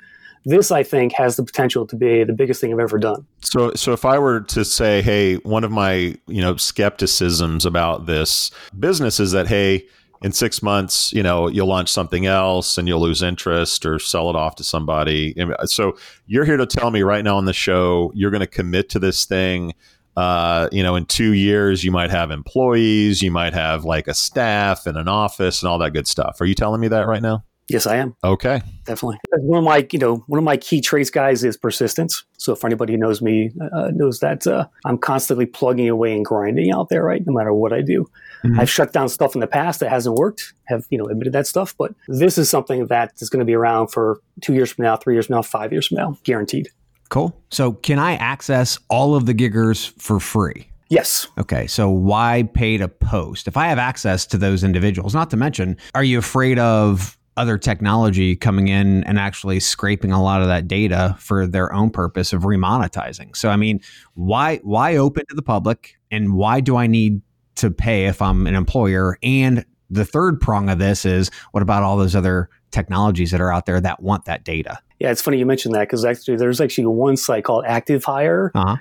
this 0.45 0.71
I 0.71 0.83
think 0.83 1.13
has 1.13 1.35
the 1.35 1.43
potential 1.43 1.85
to 1.87 1.95
be 1.95 2.23
the 2.23 2.33
biggest 2.33 2.61
thing 2.61 2.73
I've 2.73 2.79
ever 2.79 2.97
done. 2.97 3.25
So 3.41 3.73
so 3.75 3.93
if 3.93 4.05
I 4.05 4.17
were 4.19 4.41
to 4.41 4.63
say, 4.65 5.01
hey, 5.01 5.35
one 5.37 5.63
of 5.63 5.71
my, 5.71 6.15
you 6.27 6.41
know, 6.41 6.55
skepticisms 6.55 7.65
about 7.65 8.05
this 8.05 8.51
business 8.79 9.19
is 9.19 9.31
that 9.31 9.47
hey, 9.47 9.85
in 10.23 10.31
6 10.31 10.63
months, 10.63 11.13
you 11.13 11.21
know, 11.21 11.47
you'll 11.47 11.67
launch 11.67 11.89
something 11.89 12.25
else 12.25 12.77
and 12.77 12.87
you'll 12.87 13.01
lose 13.01 13.21
interest 13.21 13.85
or 13.85 13.99
sell 13.99 14.31
it 14.31 14.35
off 14.35 14.55
to 14.55 14.63
somebody. 14.63 15.35
So 15.65 15.95
you're 16.25 16.45
here 16.45 16.57
to 16.57 16.65
tell 16.65 16.89
me 16.89 17.03
right 17.03 17.23
now 17.23 17.37
on 17.37 17.45
the 17.45 17.53
show 17.53 18.11
you're 18.15 18.31
going 18.31 18.41
to 18.41 18.47
commit 18.47 18.89
to 18.89 18.99
this 18.99 19.25
thing 19.25 19.73
uh, 20.17 20.67
you 20.71 20.81
know, 20.81 20.95
in 20.95 21.05
two 21.05 21.33
years, 21.33 21.83
you 21.83 21.91
might 21.91 22.09
have 22.09 22.31
employees, 22.31 23.21
you 23.21 23.29
might 23.29 23.53
have 23.53 23.85
like 23.85 24.07
a 24.07 24.15
staff 24.15 24.87
and 24.87 24.97
an 24.97 25.07
office 25.07 25.61
and 25.61 25.69
all 25.69 25.77
that 25.77 25.93
good 25.93 26.07
stuff. 26.07 26.41
Are 26.41 26.45
you 26.45 26.55
telling 26.55 26.81
me 26.81 26.87
that 26.87 27.07
right 27.07 27.21
now? 27.21 27.45
Yes, 27.69 27.85
I 27.85 27.97
am. 27.97 28.15
Okay, 28.23 28.61
definitely. 28.85 29.19
One 29.39 29.59
of 29.59 29.65
my, 29.65 29.85
you 29.91 29.99
know, 29.99 30.23
one 30.27 30.37
of 30.37 30.43
my 30.45 30.55
key 30.55 30.79
traits, 30.79 31.09
guys, 31.09 31.43
is 31.43 31.57
persistence. 31.57 32.23
So 32.37 32.53
if 32.53 32.63
anybody 32.63 32.93
who 32.93 32.99
knows 32.99 33.21
me 33.21 33.51
uh, 33.73 33.91
knows 33.93 34.19
that 34.21 34.47
uh, 34.47 34.67
I'm 34.85 34.97
constantly 34.97 35.45
plugging 35.45 35.89
away 35.89 36.15
and 36.15 36.23
grinding 36.23 36.71
out 36.71 36.87
there, 36.89 37.03
right? 37.03 37.21
No 37.25 37.33
matter 37.33 37.53
what 37.53 37.73
I 37.73 37.81
do. 37.81 38.09
Mm-hmm. 38.43 38.59
I've 38.59 38.69
shut 38.69 38.93
down 38.93 39.09
stuff 39.09 39.35
in 39.35 39.41
the 39.41 39.47
past 39.47 39.81
that 39.81 39.89
hasn't 39.89 40.15
worked. 40.15 40.53
Have 40.67 40.85
you 40.89 40.97
know 40.97 41.05
admitted 41.05 41.33
that 41.33 41.47
stuff, 41.47 41.75
but 41.77 41.93
this 42.07 42.37
is 42.37 42.49
something 42.49 42.87
that 42.87 43.11
is 43.17 43.29
going 43.29 43.39
to 43.39 43.45
be 43.45 43.55
around 43.55 43.87
for 43.87 44.21
two 44.41 44.53
years 44.53 44.71
from 44.71 44.83
now, 44.83 44.95
three 44.95 45.15
years 45.15 45.27
from 45.27 45.35
now, 45.35 45.41
five 45.41 45.71
years 45.71 45.87
from 45.87 45.97
now, 45.97 46.17
guaranteed. 46.23 46.69
Cool. 47.09 47.37
So 47.51 47.73
can 47.73 47.99
I 47.99 48.13
access 48.15 48.79
all 48.89 49.15
of 49.15 49.25
the 49.25 49.33
giggers 49.33 49.91
for 49.99 50.19
free? 50.19 50.69
Yes. 50.89 51.27
Okay. 51.37 51.67
So 51.67 51.89
why 51.89 52.49
pay 52.53 52.77
to 52.77 52.87
post? 52.87 53.47
If 53.47 53.57
I 53.57 53.67
have 53.67 53.77
access 53.77 54.25
to 54.27 54.37
those 54.37 54.63
individuals, 54.63 55.13
not 55.13 55.29
to 55.31 55.37
mention, 55.37 55.77
are 55.95 56.03
you 56.03 56.17
afraid 56.17 56.59
of 56.59 57.17
other 57.37 57.57
technology 57.57 58.35
coming 58.35 58.67
in 58.67 59.03
and 59.05 59.17
actually 59.17 59.59
scraping 59.59 60.11
a 60.11 60.21
lot 60.21 60.41
of 60.41 60.47
that 60.47 60.67
data 60.67 61.15
for 61.19 61.47
their 61.47 61.71
own 61.71 61.89
purpose 61.89 62.33
of 62.33 62.41
remonetizing. 62.41 63.35
So 63.35 63.49
I 63.49 63.55
mean, 63.55 63.79
why 64.15 64.57
why 64.63 64.97
open 64.97 65.23
to 65.29 65.35
the 65.35 65.41
public 65.41 65.95
and 66.11 66.33
why 66.33 66.59
do 66.59 66.75
I 66.75 66.87
need 66.87 67.21
to 67.55 67.71
pay 67.71 68.05
if 68.05 68.21
I'm 68.21 68.47
an 68.47 68.55
employer? 68.55 69.17
And 69.23 69.65
the 69.89 70.03
third 70.03 70.41
prong 70.41 70.69
of 70.69 70.79
this 70.79 71.05
is 71.05 71.31
what 71.51 71.63
about 71.63 71.83
all 71.83 71.97
those 71.97 72.15
other 72.15 72.49
technologies 72.71 73.31
that 73.31 73.39
are 73.39 73.51
out 73.51 73.65
there 73.65 73.79
that 73.79 74.01
want 74.01 74.25
that 74.25 74.43
data? 74.43 74.79
Yeah, 74.99 75.11
it's 75.11 75.21
funny 75.21 75.37
you 75.37 75.45
mentioned 75.45 75.75
that 75.75 75.81
because 75.81 76.03
actually 76.03 76.37
there's 76.37 76.59
actually 76.59 76.87
one 76.87 77.15
site 77.17 77.43
called 77.43 77.63
Active 77.65 78.03
Hire. 78.03 78.51
Uh-huh. 78.55 78.77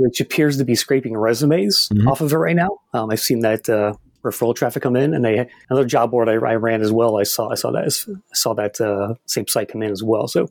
Which 0.00 0.20
appears 0.20 0.56
to 0.58 0.64
be 0.64 0.76
scraping 0.76 1.16
resumes 1.16 1.88
mm-hmm. 1.92 2.06
off 2.06 2.20
of 2.20 2.32
it 2.32 2.36
right 2.36 2.54
now. 2.54 2.68
Um, 2.94 3.10
I've 3.10 3.18
seen 3.18 3.40
that 3.40 3.68
uh, 3.68 3.94
referral 4.22 4.54
traffic 4.54 4.82
come 4.82 4.96
in, 4.96 5.14
and 5.14 5.24
they 5.24 5.48
another 5.70 5.86
job 5.86 6.10
board 6.10 6.28
I, 6.28 6.34
I, 6.34 6.56
ran 6.56 6.82
as 6.82 6.92
well. 6.92 7.18
I 7.18 7.22
saw 7.22 7.50
I 7.50 7.54
saw 7.54 7.70
that 7.72 7.84
I 7.84 8.34
saw 8.34 8.54
that 8.54 8.80
uh, 8.80 9.14
same 9.26 9.46
site 9.46 9.70
come 9.70 9.82
in 9.82 9.90
as 9.90 10.02
well. 10.02 10.28
So 10.28 10.48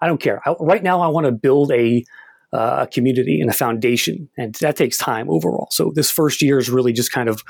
I 0.00 0.06
don't 0.06 0.20
care. 0.20 0.40
I, 0.46 0.54
right 0.60 0.82
now, 0.82 1.00
I 1.00 1.08
want 1.08 1.26
to 1.26 1.32
build 1.32 1.72
a 1.72 2.04
uh, 2.52 2.78
a 2.82 2.86
community 2.86 3.40
and 3.40 3.50
a 3.50 3.54
foundation, 3.54 4.28
and 4.36 4.54
that 4.56 4.76
takes 4.76 4.96
time 4.96 5.28
overall. 5.30 5.68
So 5.70 5.92
this 5.94 6.10
first 6.10 6.42
year 6.42 6.58
is 6.58 6.70
really 6.70 6.92
just 6.92 7.12
kind 7.12 7.28
of 7.28 7.42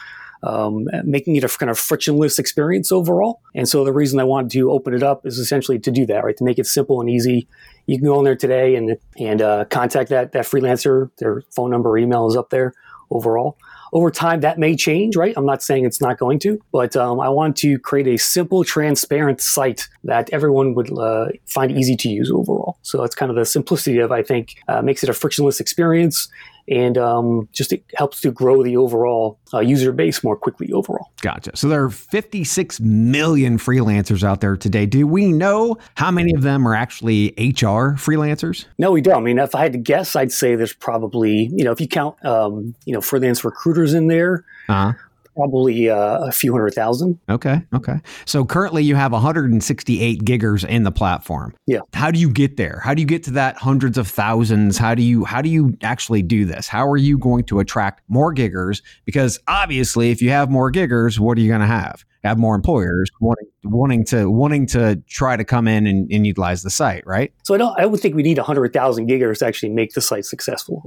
um, 0.43 0.87
making 1.05 1.37
it 1.37 1.45
a 1.45 1.49
kind 1.49 1.71
of 1.71 1.79
frictionless 1.79 2.39
experience 2.39 2.93
overall. 2.93 3.41
And 3.55 3.69
so 3.69 3.85
the 3.85 3.93
reason 3.93 4.21
I 4.21 4.25
wanted 4.25 4.53
to 4.53 4.71
open 4.71 4.95
it 4.95 5.03
up 5.03 5.27
is 5.27 5.39
essentially 5.39 5.79
to 5.81 5.91
do 5.91 6.07
that, 6.07 6.25
right? 6.25 6.37
To 6.37 6.45
make 6.45 6.59
it 6.59 6.67
simple 6.67 7.01
and 7.01 7.11
easy. 7.11 7.49
You 7.87 7.97
can 7.97 8.07
go 8.07 8.19
on 8.19 8.25
there 8.25 8.37
today 8.37 8.77
and 8.77 8.97
and 9.19 9.43
uh, 9.43 9.65
contact 9.67 10.11
that 10.11 10.33
that 10.33 10.45
freelancer. 10.45 11.11
Their 11.19 11.43
phone 11.55 11.71
number, 11.71 11.97
email 11.99 12.27
is 12.29 12.37
up 12.37 12.51
there 12.51 12.73
overall. 13.11 13.57
Over 13.93 14.11
time 14.11 14.41
that 14.41 14.59
may 14.59 14.77
change, 14.77 15.17
right? 15.17 15.35
I'm 15.37 15.47
not 15.47 15.63
saying 15.63 15.85
it's 15.85 16.01
not 16.01 16.19
going 16.19 16.39
to, 16.41 16.61
but 16.73 16.97
um, 16.97 17.21
I 17.21 17.29
want 17.29 17.57
to 17.59 17.79
create 17.79 18.07
a 18.07 18.17
simple, 18.17 18.65
transparent 18.65 19.41
site 19.41 19.89
that 20.05 20.31
everyone 20.31 20.75
would 20.75 20.97
uh, 20.99 21.29
find 21.47 21.73
easy 21.73 21.97
to 21.97 22.09
use 22.09 22.31
overall. 22.31 22.79
So 22.83 23.03
it's 23.03 23.15
kind 23.15 23.31
of 23.31 23.37
the 23.37 23.45
simplicity 23.45 23.99
of, 23.99 24.13
I 24.13 24.23
think, 24.23 24.57
uh, 24.69 24.83
makes 24.83 25.03
it 25.03 25.09
a 25.09 25.15
frictionless 25.15 25.61
experience 25.61 26.29
and 26.71 26.99
um, 26.99 27.49
just 27.53 27.73
it 27.73 27.85
helps 27.95 28.21
to 28.21 28.31
grow 28.31 28.63
the 28.63 28.77
overall 28.77 29.39
uh, 29.53 29.61
user 29.61 29.93
base 29.93 30.23
more 30.23 30.37
quickly 30.37 30.73
overall. 30.73 31.11
Gotcha. 31.21 31.57
So 31.57 31.69
there 31.69 31.83
are 31.83 31.91
56 31.91 32.81
million 32.81 33.59
freelancers 33.59 34.23
out 34.23 34.41
there 34.41 34.57
today. 34.57 34.87
Do 34.87 35.07
we 35.07 35.33
know 35.33 35.79
how 35.95 36.11
many 36.11 36.35
of 36.35 36.43
them 36.43 36.67
are 36.67 36.75
actually 36.75 37.29
HR 37.39 37.97
freelancers? 37.97 38.67
No, 38.79 38.93
we 38.93 39.01
don't. 39.01 39.17
I 39.17 39.21
mean, 39.21 39.39
if 39.39 39.55
I 39.55 39.63
had 39.63 39.73
to 39.73 39.79
guess, 39.79 40.17
I'd 40.17 40.33
say 40.33 40.55
there's 40.55 40.73
probably, 40.73 41.51
you 41.53 41.65
know, 41.65 41.73
if 41.73 41.81
you 41.81 41.89
count, 41.89 42.23
um, 42.25 42.75
you 42.85 42.93
know, 42.93 43.01
freelance 43.01 43.45
recruiters 43.45 43.95
in 43.95 44.09
there, 44.09 44.45
uh-huh 44.69 44.93
probably 45.39 45.89
uh, 45.89 46.19
a 46.25 46.33
few 46.33 46.53
hundred 46.53 46.75
thousand. 46.75 47.19
Okay. 47.29 47.63
Okay. 47.73 48.01
So 48.25 48.45
currently 48.45 48.83
you 48.83 48.97
have 48.97 49.13
168 49.13 50.25
giggers 50.25 50.67
in 50.67 50.83
the 50.83 50.91
platform. 50.91 51.55
Yeah. 51.67 51.81
How 51.95 52.11
do 52.11 52.19
you 52.19 52.29
get 52.29 52.57
there? 52.57 52.81
How 52.83 52.93
do 52.93 53.01
you 53.01 53.07
get 53.07 53.23
to 53.25 53.31
that 53.33 53.57
hundreds 53.57 53.97
of 53.97 54.09
thousands? 54.09 54.77
How 54.77 54.97
do 54.97 55.03
you 55.03 55.25
how 55.25 55.41
do 55.41 55.49
you 55.49 55.79
actually 55.83 56.23
do 56.23 56.45
this? 56.45 56.67
How 56.67 56.89
are 56.89 56.97
you 56.97 57.19
going 57.19 57.45
to 57.45 57.61
attract 57.61 58.03
more 58.09 58.35
giggers? 58.35 58.83
Because 59.05 59.39
obviously 59.47 60.11
if 60.11 60.21
you 60.21 60.31
have 60.31 60.51
more 60.51 60.73
giggers, 60.73 61.21
what 61.21 61.39
are 61.39 61.41
you 61.41 61.49
going 61.49 61.61
to 61.61 61.67
have? 61.67 62.05
have 62.25 62.39
more 62.39 62.55
employers 62.55 63.11
wanting 63.21 63.47
wanting 63.65 64.05
to 64.05 64.31
wanting 64.31 64.67
to 64.67 64.97
try 65.09 65.37
to 65.37 65.45
come 65.45 65.69
in 65.69 65.87
and, 65.87 66.11
and 66.11 66.27
utilize 66.27 66.63
the 66.63 66.71
site, 66.71 67.07
right? 67.07 67.33
So 67.45 67.55
I 67.55 67.59
don't 67.59 67.79
I 67.79 67.87
would 67.87 68.01
think 68.01 68.15
we 68.15 68.23
need 68.23 68.39
hundred 68.39 68.73
thousand 68.73 69.09
giggers 69.09 69.39
to 69.39 69.47
actually 69.47 69.71
make 69.71 69.93
the 69.95 70.01
site 70.01 70.25
successful. 70.25 70.83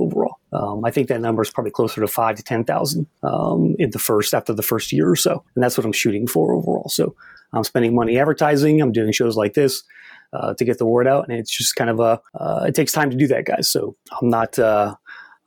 Um, 0.62 0.86
I 0.86 0.92
think 0.92 1.08
that 1.08 1.22
number 1.22 1.42
is 1.42 1.50
probably 1.50 1.72
closer 1.72 2.02
to 2.02 2.08
five 2.08 2.36
to 2.36 2.44
ten 2.44 2.64
thousand 2.64 3.08
um, 3.24 3.76
in 3.80 3.90
the 3.90 4.00
first 4.00 4.34
after 4.34 4.54
the 4.54 4.62
first 4.64 4.92
year 4.92 5.10
or 5.10 5.16
so, 5.16 5.44
and 5.56 5.64
that's 5.64 5.78
what 5.78 5.86
I'm 5.86 5.92
shooting 5.92 6.28
for 6.28 6.54
overall. 6.54 6.88
So 6.90 7.16
I'm 7.52 7.64
spending 7.64 7.96
money 7.96 8.20
advertising. 8.20 8.82
I'm 8.82 8.92
doing 8.92 9.12
shows 9.12 9.36
like 9.36 9.54
this. 9.54 9.84
Uh, 10.34 10.54
to 10.54 10.64
get 10.64 10.78
the 10.78 10.86
word 10.86 11.08
out, 11.08 11.28
and 11.28 11.38
it's 11.38 11.52
just 11.52 11.76
kind 11.76 11.90
of 11.90 12.00
a 12.00 12.22
uh, 12.40 12.64
it 12.66 12.74
takes 12.74 12.94
time 12.94 13.10
to 13.10 13.18
do 13.18 13.28
that, 13.28 13.44
guys. 13.44 13.70
So 13.70 13.98
I'm 14.22 14.30
not 14.30 14.58
uh, 14.58 14.96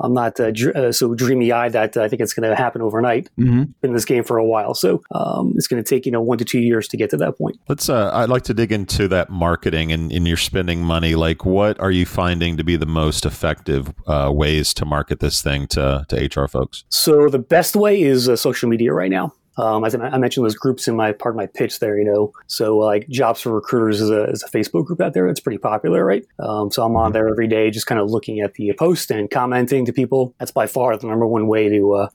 I'm 0.00 0.12
not 0.12 0.38
uh, 0.40 0.50
dr- 0.50 0.76
uh, 0.76 0.92
so 0.92 1.14
dreamy 1.14 1.52
eyed 1.52 1.72
that 1.72 1.96
uh, 1.96 2.02
I 2.02 2.08
think 2.08 2.20
it's 2.20 2.34
going 2.34 2.48
to 2.48 2.56
happen 2.56 2.82
overnight. 2.82 3.28
Mm-hmm. 3.38 3.62
Been 3.80 3.90
in 3.90 3.92
this 3.92 4.04
game 4.04 4.24
for 4.24 4.38
a 4.38 4.44
while, 4.44 4.74
so 4.74 5.02
um, 5.12 5.52
it's 5.56 5.66
going 5.66 5.82
to 5.82 5.88
take 5.88 6.04
you 6.04 6.12
know 6.12 6.20
one 6.20 6.38
to 6.38 6.44
two 6.44 6.60
years 6.60 6.88
to 6.88 6.96
get 6.96 7.10
to 7.10 7.16
that 7.18 7.38
point. 7.38 7.58
Let's. 7.68 7.88
Uh, 7.88 8.10
I'd 8.12 8.28
like 8.28 8.42
to 8.44 8.54
dig 8.54 8.72
into 8.72 9.08
that 9.08 9.30
marketing 9.30 9.92
and 9.92 10.10
in 10.10 10.26
your 10.26 10.36
spending 10.36 10.82
money. 10.82 11.14
Like, 11.14 11.44
what 11.44 11.78
are 11.80 11.90
you 11.90 12.06
finding 12.06 12.56
to 12.56 12.64
be 12.64 12.76
the 12.76 12.86
most 12.86 13.24
effective 13.24 13.94
uh, 14.06 14.30
ways 14.34 14.74
to 14.74 14.84
market 14.84 15.20
this 15.20 15.42
thing 15.42 15.66
to 15.68 16.04
to 16.08 16.16
HR 16.40 16.48
folks? 16.48 16.84
So 16.88 17.28
the 17.28 17.38
best 17.38 17.76
way 17.76 18.02
is 18.02 18.28
uh, 18.28 18.36
social 18.36 18.68
media 18.68 18.92
right 18.92 19.10
now. 19.10 19.32
Um, 19.56 19.84
as 19.84 19.94
I 19.94 20.16
mentioned, 20.18 20.44
those 20.44 20.56
groups 20.56 20.88
in 20.88 20.96
my 20.96 21.12
part 21.12 21.34
of 21.34 21.36
my 21.36 21.46
pitch 21.46 21.78
there, 21.78 21.98
you 21.98 22.04
know, 22.04 22.32
so 22.46 22.76
like 22.76 23.08
Jobs 23.08 23.40
for 23.40 23.52
Recruiters 23.52 24.00
is 24.00 24.10
a, 24.10 24.24
is 24.24 24.42
a 24.42 24.48
Facebook 24.48 24.86
group 24.86 25.00
out 25.00 25.14
there 25.14 25.26
that's 25.26 25.40
pretty 25.40 25.58
popular, 25.58 26.04
right? 26.04 26.26
Um, 26.38 26.70
so 26.70 26.84
I'm 26.84 26.96
on 26.96 27.06
mm-hmm. 27.06 27.12
there 27.12 27.28
every 27.28 27.46
day, 27.46 27.70
just 27.70 27.86
kind 27.86 28.00
of 28.00 28.10
looking 28.10 28.40
at 28.40 28.54
the 28.54 28.72
post 28.78 29.10
and 29.10 29.30
commenting 29.30 29.84
to 29.86 29.92
people. 29.92 30.34
That's 30.38 30.50
by 30.50 30.66
far 30.66 30.96
the 30.96 31.06
number 31.06 31.26
one 31.26 31.46
way 31.46 31.68
to 31.68 31.94
uh, 31.94 32.08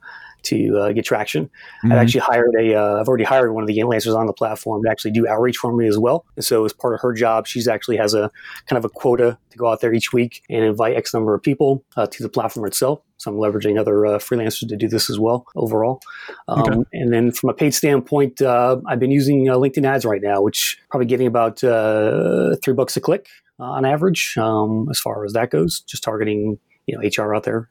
to 0.43 0.77
uh, 0.77 0.91
get 0.91 1.05
traction. 1.05 1.45
Mm-hmm. 1.45 1.91
I've 1.91 1.97
actually 1.99 2.21
hired 2.21 2.55
a, 2.59 2.69
have 2.69 3.07
uh, 3.07 3.09
already 3.09 3.23
hired 3.23 3.53
one 3.53 3.63
of 3.63 3.67
the 3.67 3.83
lancers 3.83 4.13
on 4.13 4.25
the 4.25 4.33
platform 4.33 4.83
to 4.83 4.89
actually 4.89 5.11
do 5.11 5.27
outreach 5.27 5.57
for 5.57 5.73
me 5.73 5.87
as 5.87 5.97
well. 5.97 6.25
And 6.35 6.45
so 6.45 6.65
as 6.65 6.73
part 6.73 6.93
of 6.93 7.01
her 7.01 7.13
job, 7.13 7.47
she's 7.47 7.67
actually 7.67 7.97
has 7.97 8.13
a 8.13 8.31
kind 8.67 8.77
of 8.77 8.85
a 8.85 8.89
quota 8.89 9.37
to 9.51 9.57
go 9.57 9.67
out 9.67 9.81
there 9.81 9.93
each 9.93 10.13
week 10.13 10.43
and 10.49 10.63
invite 10.63 10.95
X 10.95 11.13
number 11.13 11.33
of 11.33 11.41
people 11.41 11.83
uh, 11.97 12.07
to 12.07 12.23
the 12.23 12.29
platform 12.29 12.65
itself. 12.65 13.01
So 13.17 13.31
I'm 13.31 13.37
leveraging 13.37 13.77
other 13.77 14.05
uh, 14.05 14.17
freelancers 14.17 14.69
to 14.69 14.77
do 14.77 14.87
this 14.87 15.09
as 15.09 15.19
well 15.19 15.45
overall. 15.55 15.99
Um, 16.47 16.61
okay. 16.61 16.83
And 16.93 17.11
then 17.11 17.31
from 17.31 17.49
a 17.49 17.53
paid 17.53 17.73
standpoint, 17.73 18.41
uh, 18.41 18.77
I've 18.87 18.99
been 18.99 19.11
using 19.11 19.49
uh, 19.49 19.55
LinkedIn 19.55 19.85
ads 19.85 20.05
right 20.05 20.21
now, 20.21 20.41
which 20.41 20.79
probably 20.89 21.07
getting 21.07 21.27
about 21.27 21.61
uh, 21.63 22.55
three 22.63 22.73
bucks 22.73 22.95
a 22.95 23.01
click 23.01 23.27
uh, 23.59 23.63
on 23.63 23.83
average 23.83 24.35
um, 24.37 24.87
as 24.89 24.99
far 24.99 25.25
as 25.25 25.33
that 25.33 25.49
goes. 25.49 25.81
Just 25.81 26.03
targeting 26.03 26.59
you 26.87 26.97
know 26.97 27.23
HR 27.25 27.35
out 27.35 27.43
there 27.43 27.69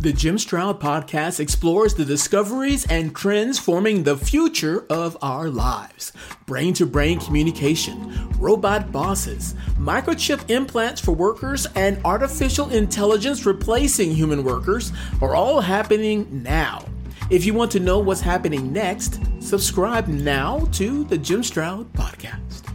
The 0.00 0.14
Jim 0.14 0.38
Stroud 0.38 0.80
podcast 0.80 1.40
explores 1.40 1.92
the 1.92 2.06
discoveries 2.06 2.86
and 2.86 3.14
trends 3.14 3.58
forming 3.58 4.02
the 4.02 4.16
future 4.16 4.86
of 4.88 5.18
our 5.20 5.50
lives. 5.50 6.14
Brain 6.46 6.72
to 6.74 6.86
brain 6.86 7.20
communication, 7.20 8.10
robot 8.38 8.90
bosses, 8.92 9.54
microchip 9.76 10.48
implants 10.48 11.02
for 11.02 11.12
workers, 11.12 11.66
and 11.76 12.00
artificial 12.06 12.70
intelligence 12.70 13.44
replacing 13.44 14.14
human 14.14 14.42
workers 14.42 14.90
are 15.20 15.34
all 15.34 15.60
happening 15.60 16.42
now. 16.42 16.82
If 17.28 17.44
you 17.44 17.52
want 17.52 17.70
to 17.72 17.80
know 17.80 17.98
what's 17.98 18.22
happening 18.22 18.72
next, 18.72 19.20
subscribe 19.38 20.08
now 20.08 20.60
to 20.72 21.04
the 21.04 21.18
Jim 21.18 21.42
Stroud 21.42 21.92
podcast. 21.92 22.72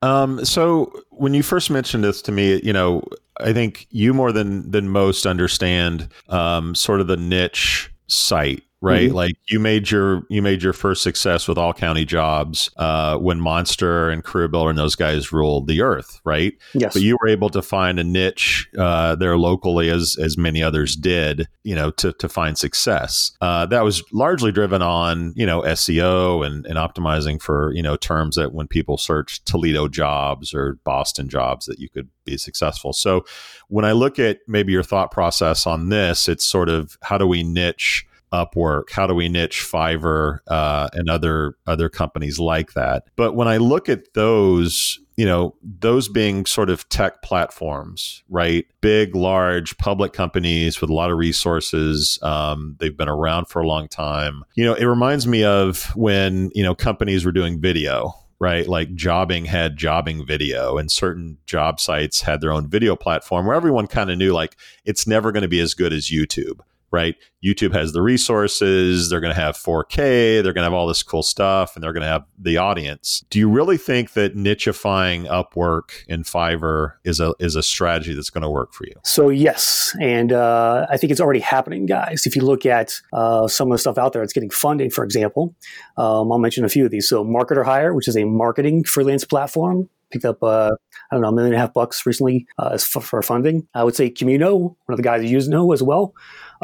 Um, 0.00 0.44
so 0.44 0.92
when 1.10 1.34
you 1.34 1.42
first 1.42 1.70
mentioned 1.70 2.04
this 2.04 2.22
to 2.22 2.30
me, 2.30 2.60
you 2.62 2.72
know, 2.72 3.02
I 3.42 3.52
think 3.52 3.86
you 3.90 4.14
more 4.14 4.32
than 4.32 4.70
than 4.70 4.88
most 4.88 5.26
understand 5.26 6.08
um, 6.28 6.74
sort 6.74 7.00
of 7.00 7.06
the 7.06 7.16
niche 7.16 7.90
site 8.06 8.62
right? 8.82 9.06
Mm-hmm. 9.06 9.16
Like 9.16 9.36
you 9.48 9.60
made 9.60 9.90
your 9.90 10.24
you 10.28 10.42
made 10.42 10.62
your 10.62 10.72
first 10.72 11.02
success 11.02 11.46
with 11.46 11.56
all 11.56 11.72
county 11.72 12.04
jobs 12.04 12.68
uh, 12.76 13.16
when 13.16 13.40
Monster 13.40 14.10
and 14.10 14.24
Career 14.24 14.48
Builder 14.48 14.70
and 14.70 14.78
those 14.78 14.96
guys 14.96 15.32
ruled 15.32 15.68
the 15.68 15.80
earth, 15.80 16.20
right? 16.24 16.52
Yes. 16.74 16.92
But 16.92 17.02
you 17.02 17.16
were 17.22 17.28
able 17.28 17.48
to 17.50 17.62
find 17.62 18.00
a 18.00 18.04
niche 18.04 18.68
uh, 18.76 19.14
there 19.14 19.38
locally, 19.38 19.88
as 19.88 20.16
as 20.20 20.36
many 20.36 20.62
others 20.62 20.96
did, 20.96 21.48
you 21.62 21.76
know, 21.76 21.92
to 21.92 22.12
to 22.14 22.28
find 22.28 22.58
success. 22.58 23.30
Uh, 23.40 23.64
that 23.66 23.84
was 23.84 24.02
largely 24.12 24.50
driven 24.50 24.82
on 24.82 25.32
you 25.36 25.46
know 25.46 25.62
SEO 25.62 26.44
and 26.44 26.66
and 26.66 26.76
optimizing 26.76 27.40
for 27.40 27.72
you 27.72 27.82
know 27.82 27.96
terms 27.96 28.34
that 28.34 28.52
when 28.52 28.66
people 28.66 28.98
search 28.98 29.44
Toledo 29.44 29.86
jobs 29.86 30.52
or 30.52 30.78
Boston 30.84 31.28
jobs 31.28 31.66
that 31.66 31.78
you 31.78 31.88
could 31.88 32.08
be 32.24 32.36
successful. 32.36 32.92
So 32.92 33.24
when 33.68 33.84
I 33.84 33.92
look 33.92 34.18
at 34.18 34.40
maybe 34.48 34.72
your 34.72 34.82
thought 34.82 35.12
process 35.12 35.66
on 35.68 35.88
this, 35.88 36.28
it's 36.28 36.44
sort 36.44 36.68
of 36.68 36.98
how 37.02 37.16
do 37.16 37.26
we 37.28 37.44
niche 37.44 38.06
Upwork? 38.32 38.90
How 38.90 39.06
do 39.06 39.14
we 39.14 39.28
niche 39.28 39.60
Fiverr 39.60 40.38
uh, 40.48 40.88
and 40.92 41.08
other 41.08 41.56
other 41.66 41.88
companies 41.88 42.38
like 42.38 42.72
that? 42.72 43.04
But 43.16 43.34
when 43.34 43.48
I 43.48 43.58
look 43.58 43.88
at 43.88 44.14
those, 44.14 44.98
you 45.16 45.26
know, 45.26 45.54
those 45.62 46.08
being 46.08 46.46
sort 46.46 46.70
of 46.70 46.88
tech 46.88 47.22
platforms, 47.22 48.22
right? 48.28 48.66
Big, 48.80 49.14
large 49.14 49.76
public 49.78 50.12
companies 50.12 50.80
with 50.80 50.90
a 50.90 50.94
lot 50.94 51.10
of 51.10 51.18
resources. 51.18 52.18
Um, 52.22 52.76
they've 52.80 52.96
been 52.96 53.08
around 53.08 53.46
for 53.46 53.60
a 53.60 53.66
long 53.66 53.88
time. 53.88 54.44
You 54.54 54.64
know, 54.64 54.74
it 54.74 54.84
reminds 54.84 55.26
me 55.26 55.44
of 55.44 55.94
when 55.94 56.50
you 56.54 56.62
know 56.62 56.74
companies 56.74 57.24
were 57.24 57.32
doing 57.32 57.60
video, 57.60 58.14
right? 58.40 58.66
Like 58.66 58.94
Jobing 58.94 59.46
had 59.46 59.76
Jobing 59.76 60.26
video, 60.26 60.78
and 60.78 60.90
certain 60.90 61.38
job 61.46 61.80
sites 61.80 62.22
had 62.22 62.40
their 62.40 62.52
own 62.52 62.68
video 62.68 62.96
platform 62.96 63.46
where 63.46 63.56
everyone 63.56 63.86
kind 63.86 64.10
of 64.10 64.18
knew 64.18 64.32
like 64.32 64.56
it's 64.84 65.06
never 65.06 65.32
going 65.32 65.42
to 65.42 65.48
be 65.48 65.60
as 65.60 65.74
good 65.74 65.92
as 65.92 66.10
YouTube 66.10 66.60
right? 66.92 67.16
YouTube 67.44 67.72
has 67.72 67.92
the 67.92 68.02
resources, 68.02 69.10
they're 69.10 69.20
going 69.20 69.34
to 69.34 69.40
have 69.40 69.56
4K, 69.56 70.42
they're 70.42 70.52
going 70.52 70.62
to 70.62 70.64
have 70.64 70.72
all 70.72 70.86
this 70.86 71.02
cool 71.02 71.22
stuff, 71.22 71.74
and 71.74 71.82
they're 71.82 71.92
going 71.92 72.02
to 72.02 72.08
have 72.08 72.24
the 72.38 72.58
audience. 72.58 73.24
Do 73.30 73.38
you 73.38 73.48
really 73.48 73.76
think 73.76 74.12
that 74.12 74.36
nichifying 74.36 75.26
Upwork 75.26 76.04
and 76.08 76.24
Fiverr 76.24 76.92
is 77.04 77.18
a 77.18 77.34
is 77.40 77.56
a 77.56 77.62
strategy 77.62 78.14
that's 78.14 78.30
going 78.30 78.42
to 78.42 78.50
work 78.50 78.74
for 78.74 78.86
you? 78.86 78.94
So 79.04 79.30
yes, 79.30 79.96
and 80.00 80.32
uh, 80.32 80.86
I 80.90 80.96
think 80.96 81.10
it's 81.10 81.20
already 81.20 81.40
happening, 81.40 81.86
guys. 81.86 82.26
If 82.26 82.36
you 82.36 82.42
look 82.42 82.66
at 82.66 83.00
uh, 83.12 83.48
some 83.48 83.70
of 83.70 83.74
the 83.74 83.78
stuff 83.78 83.98
out 83.98 84.12
there, 84.12 84.22
it's 84.22 84.32
getting 84.32 84.50
funding. 84.50 84.90
For 84.90 85.02
example, 85.02 85.54
um, 85.96 86.30
I'll 86.30 86.38
mention 86.38 86.64
a 86.64 86.68
few 86.68 86.84
of 86.84 86.90
these. 86.90 87.08
So 87.08 87.24
Marketer 87.24 87.64
Hire, 87.64 87.94
which 87.94 88.06
is 88.06 88.16
a 88.16 88.24
marketing 88.24 88.84
freelance 88.84 89.24
platform, 89.24 89.88
picked 90.12 90.24
up 90.24 90.42
uh, 90.42 90.70
I 91.10 91.14
don't 91.14 91.22
know 91.22 91.28
a 91.28 91.32
million 91.32 91.54
and 91.54 91.58
a 91.58 91.64
half 91.64 91.72
bucks 91.72 92.06
recently 92.06 92.46
uh, 92.58 92.78
for, 92.78 93.00
for, 93.00 93.22
funding. 93.22 93.66
I 93.74 93.82
would 93.82 93.96
say 93.96 94.10
Communo, 94.10 94.56
one 94.56 94.76
of 94.88 94.96
the 94.96 95.02
guys 95.02 95.28
you 95.28 95.40
know 95.48 95.72
as 95.72 95.82
well. 95.82 96.14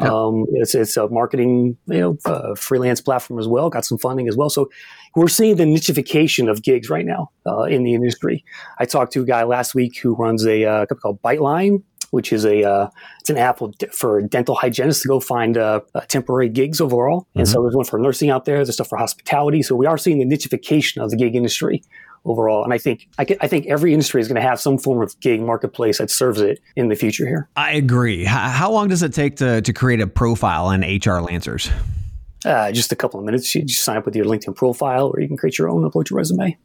Yeah. 0.01 0.13
Um, 0.13 0.45
it's 0.53 0.75
it's 0.75 0.97
a 0.97 1.07
marketing 1.09 1.77
you 1.87 1.99
know 1.99 2.17
uh, 2.25 2.55
freelance 2.55 3.01
platform 3.01 3.39
as 3.39 3.47
well. 3.47 3.69
Got 3.69 3.85
some 3.85 3.97
funding 3.97 4.27
as 4.27 4.37
well. 4.37 4.49
So 4.49 4.69
we're 5.15 5.27
seeing 5.27 5.57
the 5.57 5.65
nichification 5.65 6.49
of 6.49 6.61
gigs 6.61 6.89
right 6.89 7.05
now 7.05 7.31
uh, 7.45 7.63
in 7.63 7.83
the 7.83 7.93
industry. 7.93 8.43
I 8.79 8.85
talked 8.85 9.13
to 9.13 9.21
a 9.21 9.25
guy 9.25 9.43
last 9.43 9.75
week 9.75 9.99
who 9.99 10.15
runs 10.15 10.45
a 10.45 10.65
uh, 10.65 10.85
company 10.85 10.99
called 11.01 11.21
Byteline, 11.21 11.83
which 12.11 12.31
is 12.31 12.45
a 12.45 12.63
uh, 12.63 12.89
it's 13.19 13.29
an 13.29 13.37
app 13.37 13.59
for 13.91 14.21
dental 14.21 14.55
hygienists 14.55 15.01
to 15.01 15.07
go 15.07 15.19
find 15.19 15.57
uh, 15.57 15.81
uh, 15.95 16.01
temporary 16.01 16.49
gigs 16.49 16.81
overall. 16.81 17.21
Mm-hmm. 17.21 17.39
And 17.39 17.47
so 17.47 17.61
there's 17.61 17.75
one 17.75 17.85
for 17.85 17.99
nursing 17.99 18.29
out 18.29 18.45
there. 18.45 18.57
There's 18.57 18.73
stuff 18.73 18.89
for 18.89 18.97
hospitality. 18.97 19.63
So 19.63 19.75
we 19.75 19.85
are 19.85 19.97
seeing 19.97 20.19
the 20.19 20.35
nichification 20.35 21.03
of 21.03 21.09
the 21.09 21.17
gig 21.17 21.35
industry 21.35 21.83
overall. 22.25 22.63
And 22.63 22.73
I 22.73 22.77
think 22.77 23.07
I, 23.17 23.25
I 23.41 23.47
think 23.47 23.67
every 23.67 23.93
industry 23.93 24.21
is 24.21 24.27
going 24.27 24.41
to 24.41 24.47
have 24.47 24.59
some 24.59 24.77
form 24.77 25.01
of 25.01 25.19
gig 25.19 25.41
marketplace 25.41 25.97
that 25.99 26.09
serves 26.11 26.41
it 26.41 26.59
in 26.75 26.89
the 26.89 26.95
future 26.95 27.27
here. 27.27 27.49
I 27.55 27.71
agree. 27.73 28.23
How 28.25 28.71
long 28.71 28.87
does 28.87 29.03
it 29.03 29.13
take 29.13 29.37
to, 29.37 29.61
to 29.61 29.73
create 29.73 30.01
a 30.01 30.07
profile 30.07 30.67
on 30.67 30.81
HR 30.81 31.21
Lancers? 31.21 31.69
Uh, 32.45 32.71
just 32.71 32.91
a 32.91 32.95
couple 32.95 33.19
of 33.19 33.25
minutes. 33.25 33.53
You 33.53 33.63
just 33.63 33.83
sign 33.83 33.97
up 33.97 34.05
with 34.05 34.15
your 34.15 34.25
LinkedIn 34.25 34.55
profile, 34.55 35.11
or 35.13 35.19
you 35.19 35.27
can 35.27 35.37
create 35.37 35.57
your 35.57 35.69
own, 35.69 35.89
upload 35.89 36.09
your 36.09 36.17
resume. 36.17 36.57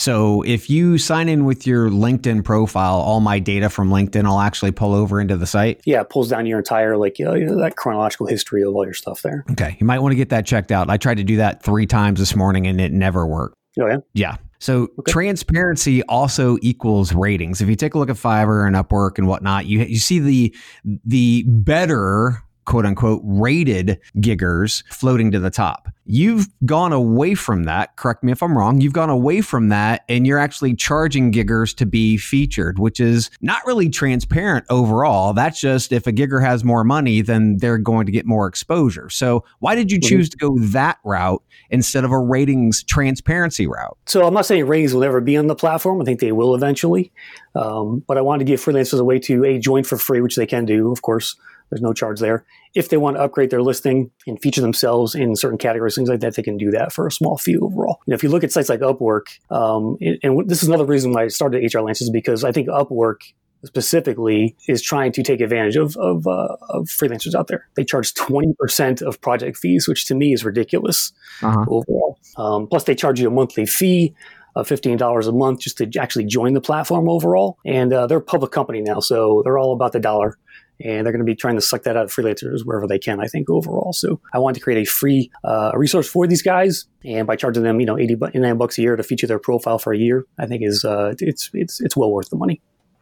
So 0.00 0.40
if 0.42 0.70
you 0.70 0.96
sign 0.96 1.28
in 1.28 1.44
with 1.44 1.66
your 1.66 1.90
LinkedIn 1.90 2.42
profile, 2.42 2.94
all 2.94 3.20
my 3.20 3.38
data 3.38 3.68
from 3.68 3.90
LinkedIn 3.90 4.24
will 4.24 4.40
actually 4.40 4.70
pull 4.70 4.94
over 4.94 5.20
into 5.20 5.36
the 5.36 5.46
site. 5.46 5.82
Yeah, 5.84 6.00
it 6.00 6.08
pulls 6.08 6.30
down 6.30 6.46
your 6.46 6.58
entire 6.58 6.96
like 6.96 7.18
you 7.18 7.26
know, 7.26 7.58
that 7.58 7.76
chronological 7.76 8.26
history 8.26 8.62
of 8.62 8.74
all 8.74 8.86
your 8.86 8.94
stuff 8.94 9.20
there. 9.20 9.44
Okay, 9.50 9.76
you 9.78 9.86
might 9.86 9.98
want 9.98 10.12
to 10.12 10.16
get 10.16 10.30
that 10.30 10.46
checked 10.46 10.72
out. 10.72 10.88
I 10.88 10.96
tried 10.96 11.18
to 11.18 11.24
do 11.24 11.36
that 11.36 11.62
three 11.62 11.84
times 11.84 12.18
this 12.18 12.34
morning 12.34 12.66
and 12.66 12.80
it 12.80 12.92
never 12.92 13.26
worked. 13.26 13.56
Oh 13.78 13.88
yeah. 13.88 13.98
Yeah. 14.14 14.36
So 14.60 14.88
okay. 14.98 15.10
transparency 15.10 16.02
also 16.04 16.58
equals 16.60 17.14
ratings. 17.14 17.60
If 17.60 17.68
you 17.68 17.76
take 17.76 17.94
a 17.94 17.98
look 17.98 18.10
at 18.10 18.16
Fiverr 18.16 18.66
and 18.66 18.76
Upwork 18.76 19.18
and 19.18 19.26
whatnot, 19.26 19.66
you 19.66 19.80
you 19.80 19.98
see 19.98 20.18
the 20.18 20.54
the 20.84 21.44
better 21.46 22.42
quote 22.64 22.86
unquote 22.86 23.20
rated 23.24 23.98
giggers 24.16 24.82
floating 24.92 25.30
to 25.30 25.38
the 25.38 25.50
top. 25.50 25.88
You've 26.12 26.48
gone 26.64 26.92
away 26.92 27.34
from 27.34 27.64
that. 27.64 27.94
Correct 27.94 28.24
me 28.24 28.32
if 28.32 28.42
I'm 28.42 28.58
wrong. 28.58 28.80
You've 28.80 28.92
gone 28.92 29.10
away 29.10 29.42
from 29.42 29.68
that 29.68 30.02
and 30.08 30.26
you're 30.26 30.38
actually 30.38 30.74
charging 30.74 31.30
giggers 31.30 31.74
to 31.76 31.86
be 31.86 32.16
featured, 32.16 32.80
which 32.80 32.98
is 32.98 33.30
not 33.40 33.64
really 33.64 33.88
transparent 33.88 34.66
overall. 34.70 35.32
That's 35.32 35.60
just 35.60 35.92
if 35.92 36.08
a 36.08 36.12
gigger 36.12 36.42
has 36.42 36.64
more 36.64 36.82
money, 36.82 37.20
then 37.22 37.58
they're 37.58 37.78
going 37.78 38.06
to 38.06 38.12
get 38.12 38.26
more 38.26 38.48
exposure. 38.48 39.08
So 39.08 39.44
why 39.60 39.76
did 39.76 39.92
you 39.92 39.98
mm-hmm. 39.98 40.08
choose 40.08 40.28
to 40.30 40.36
go 40.36 40.58
that 40.58 40.98
route 41.04 41.44
instead 41.70 42.04
of 42.04 42.10
a 42.10 42.18
ratings 42.18 42.82
transparency 42.82 43.68
route? 43.68 43.96
So 44.06 44.26
I'm 44.26 44.34
not 44.34 44.46
saying 44.46 44.66
ratings 44.66 44.92
will 44.92 45.02
never 45.02 45.20
be 45.20 45.36
on 45.36 45.46
the 45.46 45.54
platform. 45.54 46.02
I 46.02 46.04
think 46.04 46.18
they 46.18 46.32
will 46.32 46.56
eventually. 46.56 47.12
Um, 47.54 48.02
but 48.06 48.18
I 48.18 48.20
wanted 48.20 48.40
to 48.40 48.44
give 48.46 48.60
freelancers 48.60 48.98
a 48.98 49.04
way 49.04 49.18
to 49.20 49.44
a 49.44 49.58
join 49.58 49.84
for 49.84 49.96
free, 49.96 50.20
which 50.20 50.34
they 50.34 50.46
can 50.46 50.64
do, 50.64 50.90
of 50.90 51.02
course. 51.02 51.36
There's 51.70 51.82
no 51.82 51.92
charge 51.92 52.20
there. 52.20 52.44
If 52.74 52.88
they 52.88 52.96
want 52.96 53.16
to 53.16 53.22
upgrade 53.22 53.50
their 53.50 53.62
listing 53.62 54.10
and 54.26 54.40
feature 54.40 54.60
themselves 54.60 55.14
in 55.14 55.36
certain 55.36 55.58
categories, 55.58 55.94
things 55.94 56.08
like 56.08 56.20
that, 56.20 56.34
they 56.34 56.42
can 56.42 56.56
do 56.56 56.70
that 56.72 56.92
for 56.92 57.06
a 57.06 57.12
small 57.12 57.38
fee 57.38 57.56
overall. 57.56 58.00
You 58.06 58.12
know, 58.12 58.14
if 58.16 58.22
you 58.22 58.28
look 58.28 58.44
at 58.44 58.52
sites 58.52 58.68
like 58.68 58.80
Upwork, 58.80 59.26
um, 59.50 59.96
and 60.22 60.48
this 60.48 60.62
is 60.62 60.68
another 60.68 60.84
reason 60.84 61.12
why 61.12 61.24
I 61.24 61.28
started 61.28 61.62
HR 61.72 61.80
Lancers 61.80 62.10
because 62.10 62.44
I 62.44 62.52
think 62.52 62.68
Upwork 62.68 63.20
specifically 63.64 64.56
is 64.68 64.82
trying 64.82 65.12
to 65.12 65.22
take 65.22 65.40
advantage 65.40 65.76
of 65.76 65.96
of, 65.96 66.26
uh, 66.26 66.56
of 66.70 66.86
freelancers 66.86 67.34
out 67.34 67.48
there. 67.48 67.68
They 67.76 67.84
charge 67.84 68.14
twenty 68.14 68.54
percent 68.58 69.02
of 69.02 69.20
project 69.20 69.56
fees, 69.56 69.86
which 69.86 70.06
to 70.06 70.14
me 70.14 70.32
is 70.32 70.44
ridiculous 70.44 71.12
uh-huh. 71.42 71.66
overall. 71.68 72.18
Um, 72.36 72.66
plus, 72.66 72.84
they 72.84 72.94
charge 72.94 73.20
you 73.20 73.28
a 73.28 73.30
monthly 73.30 73.66
fee 73.66 74.14
of 74.56 74.66
fifteen 74.66 74.96
dollars 74.96 75.26
a 75.26 75.32
month 75.32 75.60
just 75.60 75.78
to 75.78 75.90
actually 75.98 76.24
join 76.24 76.54
the 76.54 76.60
platform 76.60 77.08
overall. 77.08 77.58
And 77.64 77.92
uh, 77.92 78.06
they're 78.06 78.18
a 78.18 78.22
public 78.22 78.52
company 78.52 78.80
now, 78.80 79.00
so 79.00 79.42
they're 79.44 79.58
all 79.58 79.72
about 79.72 79.92
the 79.92 80.00
dollar 80.00 80.38
and 80.84 81.04
they're 81.04 81.12
going 81.12 81.24
to 81.24 81.30
be 81.30 81.34
trying 81.34 81.56
to 81.56 81.60
suck 81.60 81.82
that 81.84 81.96
out 81.96 82.04
of 82.04 82.10
freelancers 82.12 82.64
wherever 82.64 82.86
they 82.86 82.98
can. 82.98 83.20
I 83.20 83.26
think 83.26 83.50
overall. 83.50 83.92
So 83.92 84.20
I 84.32 84.38
wanted 84.38 84.58
to 84.58 84.64
create 84.64 84.86
a 84.86 84.90
free 84.90 85.30
uh, 85.44 85.72
resource 85.74 86.08
for 86.08 86.26
these 86.26 86.42
guys, 86.42 86.86
and 87.04 87.26
by 87.26 87.36
charging 87.36 87.62
them, 87.62 87.80
you 87.80 87.86
know, 87.86 87.98
eighty 87.98 88.16
nine 88.34 88.58
bucks 88.58 88.78
a 88.78 88.82
year 88.82 88.96
to 88.96 89.02
feature 89.02 89.26
their 89.26 89.38
profile 89.38 89.78
for 89.78 89.92
a 89.92 89.98
year, 89.98 90.26
I 90.38 90.46
think 90.46 90.62
is 90.62 90.84
uh, 90.84 91.14
it's 91.18 91.50
it's 91.52 91.80
it's 91.80 91.96
well 91.96 92.10
worth 92.10 92.30
the 92.30 92.36
money. 92.36 92.60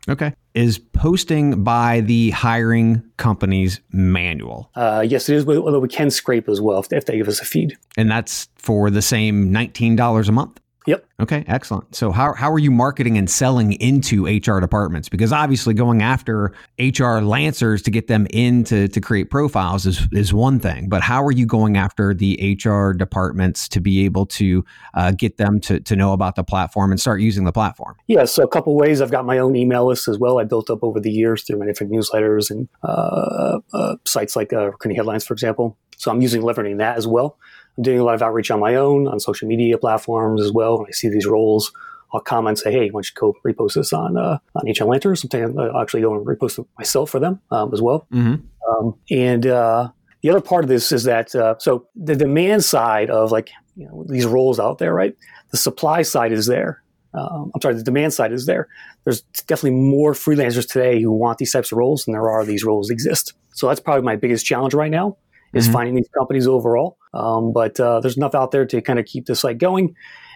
Okay. 0.09 0.33
Is 0.55 0.79
posting 0.79 1.63
by 1.63 2.01
the 2.01 2.31
hiring 2.31 3.03
company's 3.19 3.81
manual? 3.93 4.71
Uh, 4.75 5.05
yes, 5.07 5.29
it 5.29 5.37
is. 5.37 5.47
Although 5.47 5.81
we 5.81 5.89
can 5.89 6.11
scrape 6.11 6.49
as 6.49 6.63
well 6.63 6.79
if, 6.79 6.91
if 6.93 7.05
they 7.05 7.19
give 7.19 7.29
us 7.29 7.41
a 7.41 7.45
feed, 7.45 7.77
and 7.97 8.11
that's 8.11 8.49
for 8.57 8.91
the 8.91 9.03
same 9.03 9.53
nineteen 9.53 9.97
dollars 9.97 10.29
a 10.29 10.33
month. 10.33 10.61
Yep. 10.89 11.07
Okay, 11.21 11.45
excellent. 11.47 11.95
So 11.95 12.11
how 12.13 12.33
how 12.33 12.51
are 12.51 12.59
you 12.59 12.71
marketing 12.71 13.19
and 13.19 13.29
selling 13.29 13.75
into 13.75 14.25
HR 14.25 14.59
departments? 14.59 15.11
Because 15.11 15.35
obviously 15.35 15.75
going 15.75 16.01
after 16.01 16.55
HR 16.79 17.19
lancers 17.19 17.83
to 17.83 17.91
get 17.91 18.07
them 18.07 18.27
in 18.31 18.65
to, 18.65 18.89
to 18.89 18.99
create 18.99 19.29
profiles 19.29 19.85
is 19.85 20.09
is 20.13 20.33
one 20.33 20.59
thing, 20.59 20.89
but 20.89 21.03
how 21.03 21.23
are 21.23 21.31
you 21.31 21.45
going 21.45 21.77
after 21.77 22.15
the 22.15 22.59
HR 22.65 22.95
departments 22.95 23.69
to 23.69 23.83
be 23.83 24.07
able 24.07 24.25
to 24.27 24.65
uh, 24.95 25.11
get 25.11 25.37
them 25.37 25.61
to, 25.61 25.79
to 25.81 25.95
know 25.95 26.15
about 26.15 26.37
the 26.37 26.45
platform 26.45 26.91
and 26.91 26.99
start 26.99 27.21
using 27.21 27.45
the 27.45 27.53
platform? 27.53 27.95
Yeah, 28.07 28.25
so 28.25 28.43
a 28.43 28.49
couple 28.49 28.75
ways. 28.75 29.03
I've 29.03 29.11
got 29.11 29.27
my 29.27 29.37
own 29.37 29.57
email 29.57 29.87
list 29.87 30.09
as 30.09 30.19
well. 30.19 30.39
I 30.39 30.45
built 30.45 30.71
up 30.71 30.83
over 30.83 31.01
the 31.01 31.11
years 31.11 31.43
through 31.43 31.59
my 31.59 31.67
different 31.67 31.93
newsletters 31.93 32.51
and 32.51 32.67
uh, 32.83 33.59
uh, 33.75 33.97
sites 34.07 34.37
like 34.37 34.55
uh, 34.55 34.71
Recruiting 34.71 34.97
Headlines, 34.97 35.27
for 35.27 35.35
example. 35.35 35.77
So 35.99 36.11
I'm 36.11 36.23
using 36.23 36.43
leveraging 36.43 36.79
that 36.79 36.97
as 36.97 37.07
well. 37.07 37.37
I'm 37.79 37.83
doing 37.83 38.01
a 38.01 38.05
lot 38.05 38.17
of 38.17 38.23
outreach 38.23 38.51
on 38.51 38.61
my 38.61 38.75
own 38.75 39.07
on 39.07 39.21
social 39.21 39.49
media 39.49 39.79
platforms 39.79 40.43
as 40.43 40.53
well. 40.53 40.79
When 40.79 40.87
I 40.89 40.91
see 40.91 41.09
these 41.09 41.27
roles, 41.27 41.73
I'll 42.13 42.21
comment 42.21 42.59
say, 42.59 42.73
"Hey, 42.73 42.91
why 42.91 43.01
don't 43.03 43.09
you 43.09 43.15
go 43.15 43.37
repost 43.47 43.75
this 43.75 43.93
on 43.93 44.17
uh, 44.17 44.39
on 44.57 44.69
HR 44.69 44.85
Lancers?" 44.85 45.21
Sometimes 45.21 45.57
I'll 45.57 45.81
actually 45.81 46.03
go 46.03 46.15
and 46.15 46.27
repost 46.27 46.59
it 46.59 46.67
myself 46.77 47.11
for 47.11 47.21
them 47.21 47.41
um, 47.51 47.73
as 47.73 47.81
well. 47.81 48.07
Mm-hmm. 48.13 48.45
Um, 48.69 48.95
and 49.11 49.47
uh, 49.47 49.91
the 50.23 50.31
other 50.31 50.41
part 50.41 50.65
of 50.65 50.69
this 50.69 50.91
is 50.91 51.05
that 51.05 51.35
uh, 51.35 51.55
so 51.59 51.87
the 51.95 52.17
demand 52.17 52.65
side 52.65 53.11
of 53.11 53.31
like 53.31 53.51
you 53.77 53.87
know, 53.87 54.05
these 54.09 54.27
roles 54.27 54.59
out 54.59 54.79
there, 54.79 54.93
right? 54.93 55.17
The 55.51 55.57
supply 55.57 56.03
side 56.03 56.33
is 56.33 56.47
there. 56.47 56.83
Um, 57.15 57.51
I'm 57.55 57.61
sorry, 57.63 57.75
the 57.75 57.83
demand 57.83 58.13
side 58.13 58.33
is 58.33 58.47
there. 58.47 58.69
There's 59.05 59.23
definitely 59.47 59.79
more 59.79 60.13
freelancers 60.13 60.71
today 60.71 61.01
who 61.01 61.11
want 61.11 61.39
these 61.39 61.53
types 61.53 61.73
of 61.73 61.79
roles 61.79 62.05
than 62.05 62.13
there 62.13 62.29
are 62.29 62.45
these 62.45 62.65
roles 62.65 62.91
exist. 62.91 63.33
So 63.55 63.69
that's 63.69 63.81
probably 63.81 64.03
my 64.03 64.17
biggest 64.17 64.45
challenge 64.45 64.75
right 64.75 64.91
now 64.91 65.17
is 65.55 65.65
mm-hmm. 65.65 65.73
finding 65.73 65.95
these 65.95 66.09
companies 66.17 66.47
overall. 66.47 66.98
Um, 67.15 67.53
but 67.53 67.79
uh, 67.81 68.01
there's 68.01 68.17
enough 68.17 68.35
out 68.35 68.51
there 68.51 68.67
to 68.67 68.81
kind 68.81 68.99
of 68.99 69.07
keep 69.07 69.27
the 69.27 69.35
site 69.35 69.59
going 69.59 69.95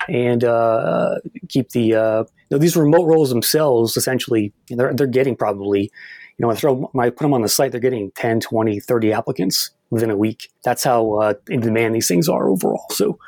and 0.08 0.44
uh, 0.44 1.16
keep 1.48 1.70
the 1.70 1.94
uh, 1.94 2.18
you 2.20 2.26
know, 2.50 2.58
these 2.58 2.76
remote 2.76 3.06
roles 3.06 3.28
themselves 3.28 3.96
essentially 3.96 4.52
they're, 4.68 4.92
they're 4.94 5.06
getting 5.06 5.36
probably 5.36 5.82
you 5.82 5.90
know 6.38 6.50
I 6.50 6.54
throw 6.54 6.90
I 6.98 7.10
put 7.10 7.20
them 7.20 7.34
on 7.34 7.42
the 7.42 7.48
site 7.48 7.72
they're 7.72 7.80
getting 7.80 8.10
10 8.12 8.40
20 8.40 8.80
30 8.80 9.12
applicants 9.12 9.70
within 9.90 10.10
a 10.10 10.16
week. 10.16 10.50
That's 10.64 10.82
how 10.82 11.14
uh, 11.14 11.34
in 11.48 11.60
demand 11.60 11.94
these 11.94 12.08
things 12.08 12.28
are 12.28 12.48
overall. 12.48 12.86
So 12.90 13.18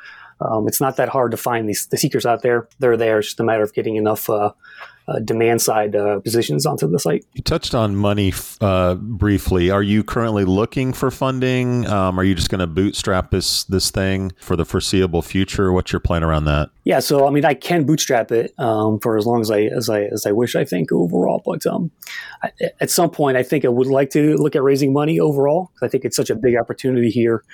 um, 0.40 0.66
it's 0.66 0.80
not 0.80 0.96
that 0.96 1.10
hard 1.10 1.30
to 1.30 1.36
find 1.36 1.68
these 1.68 1.86
the 1.86 1.98
seekers 1.98 2.26
out 2.26 2.42
there. 2.42 2.68
They're 2.78 2.96
there. 2.96 3.18
It's 3.18 3.28
just 3.28 3.40
a 3.40 3.44
matter 3.44 3.62
of 3.62 3.74
getting 3.74 3.96
enough 3.96 4.28
uh, 5.06 5.18
demand 5.18 5.60
side 5.60 5.94
uh, 5.94 6.20
positions 6.20 6.64
onto 6.64 6.88
the 6.88 6.98
site. 6.98 7.24
You 7.34 7.42
touched 7.42 7.74
on 7.74 7.94
money 7.94 8.32
uh, 8.60 8.94
briefly. 8.94 9.70
Are 9.70 9.82
you 9.82 10.02
currently 10.02 10.44
looking 10.44 10.92
for 10.92 11.10
funding? 11.10 11.86
Um, 11.86 12.18
are 12.18 12.24
you 12.24 12.34
just 12.34 12.48
going 12.48 12.60
to 12.60 12.66
bootstrap 12.66 13.30
this 13.30 13.64
this 13.64 13.90
thing 13.90 14.32
for 14.38 14.56
the 14.56 14.64
foreseeable 14.64 15.22
future? 15.22 15.72
What's 15.72 15.92
your 15.92 16.00
plan 16.00 16.24
around 16.24 16.46
that? 16.46 16.70
Yeah, 16.84 17.00
so 17.00 17.26
I 17.26 17.30
mean, 17.30 17.44
I 17.44 17.54
can 17.54 17.84
bootstrap 17.84 18.32
it 18.32 18.58
um, 18.58 18.98
for 19.00 19.16
as 19.18 19.26
long 19.26 19.40
as 19.40 19.50
I 19.50 19.62
as 19.62 19.88
I 19.90 20.04
as 20.04 20.26
I 20.26 20.32
wish. 20.32 20.56
I 20.56 20.64
think 20.64 20.90
overall, 20.92 21.42
but 21.44 21.66
um, 21.66 21.90
I, 22.42 22.50
at 22.80 22.90
some 22.90 23.10
point, 23.10 23.36
I 23.36 23.42
think 23.42 23.64
I 23.64 23.68
would 23.68 23.88
like 23.88 24.10
to 24.10 24.36
look 24.36 24.56
at 24.56 24.62
raising 24.62 24.92
money 24.92 25.20
overall 25.20 25.70
because 25.74 25.86
I 25.86 25.90
think 25.90 26.04
it's 26.04 26.16
such 26.16 26.30
a 26.30 26.34
big 26.34 26.56
opportunity 26.56 27.10
here 27.10 27.44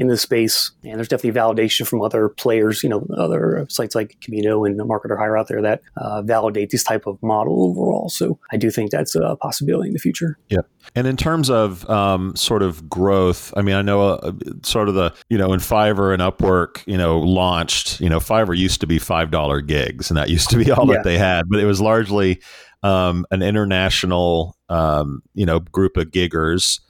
in 0.00 0.08
this 0.08 0.22
space. 0.22 0.70
And 0.82 0.96
there's 0.96 1.08
definitely 1.08 1.38
validation 1.38 1.86
from 1.86 2.00
other 2.00 2.30
players, 2.30 2.82
you 2.82 2.88
know, 2.88 3.06
other 3.18 3.66
sites 3.68 3.94
like 3.94 4.16
Communo 4.22 4.64
and 4.64 4.80
Marketer 4.80 5.18
Hire 5.18 5.36
out 5.36 5.48
there 5.48 5.60
that 5.60 5.82
uh, 5.98 6.22
validate 6.22 6.70
this 6.70 6.82
type 6.82 7.06
of 7.06 7.22
model 7.22 7.64
overall. 7.64 8.08
So 8.08 8.38
I 8.50 8.56
do 8.56 8.70
think 8.70 8.90
that's 8.90 9.14
a 9.14 9.36
possibility 9.36 9.88
in 9.88 9.92
the 9.92 9.98
future. 9.98 10.38
Yeah. 10.48 10.60
And 10.94 11.06
in 11.06 11.18
terms 11.18 11.50
of 11.50 11.88
um, 11.90 12.34
sort 12.34 12.62
of 12.62 12.88
growth, 12.88 13.52
I 13.58 13.60
mean, 13.60 13.74
I 13.74 13.82
know 13.82 14.12
uh, 14.12 14.32
sort 14.62 14.88
of 14.88 14.94
the, 14.94 15.12
you 15.28 15.36
know, 15.36 15.50
when 15.50 15.60
Fiverr 15.60 16.14
and 16.14 16.22
Upwork, 16.22 16.82
you 16.86 16.96
know, 16.96 17.18
launched, 17.18 18.00
you 18.00 18.08
know, 18.08 18.20
Fiverr 18.20 18.56
used 18.56 18.80
to 18.80 18.86
be 18.86 18.98
$5 18.98 19.66
gigs 19.66 20.10
and 20.10 20.16
that 20.16 20.30
used 20.30 20.48
to 20.48 20.56
be 20.56 20.70
all 20.70 20.88
yeah. 20.88 20.94
that 20.94 21.04
they 21.04 21.18
had, 21.18 21.44
but 21.50 21.60
it 21.60 21.66
was 21.66 21.78
largely 21.78 22.40
um, 22.82 23.26
an 23.30 23.42
international, 23.42 24.56
um, 24.70 25.22
you 25.34 25.44
know, 25.44 25.60
group 25.60 25.98
of 25.98 26.10
giggers 26.10 26.80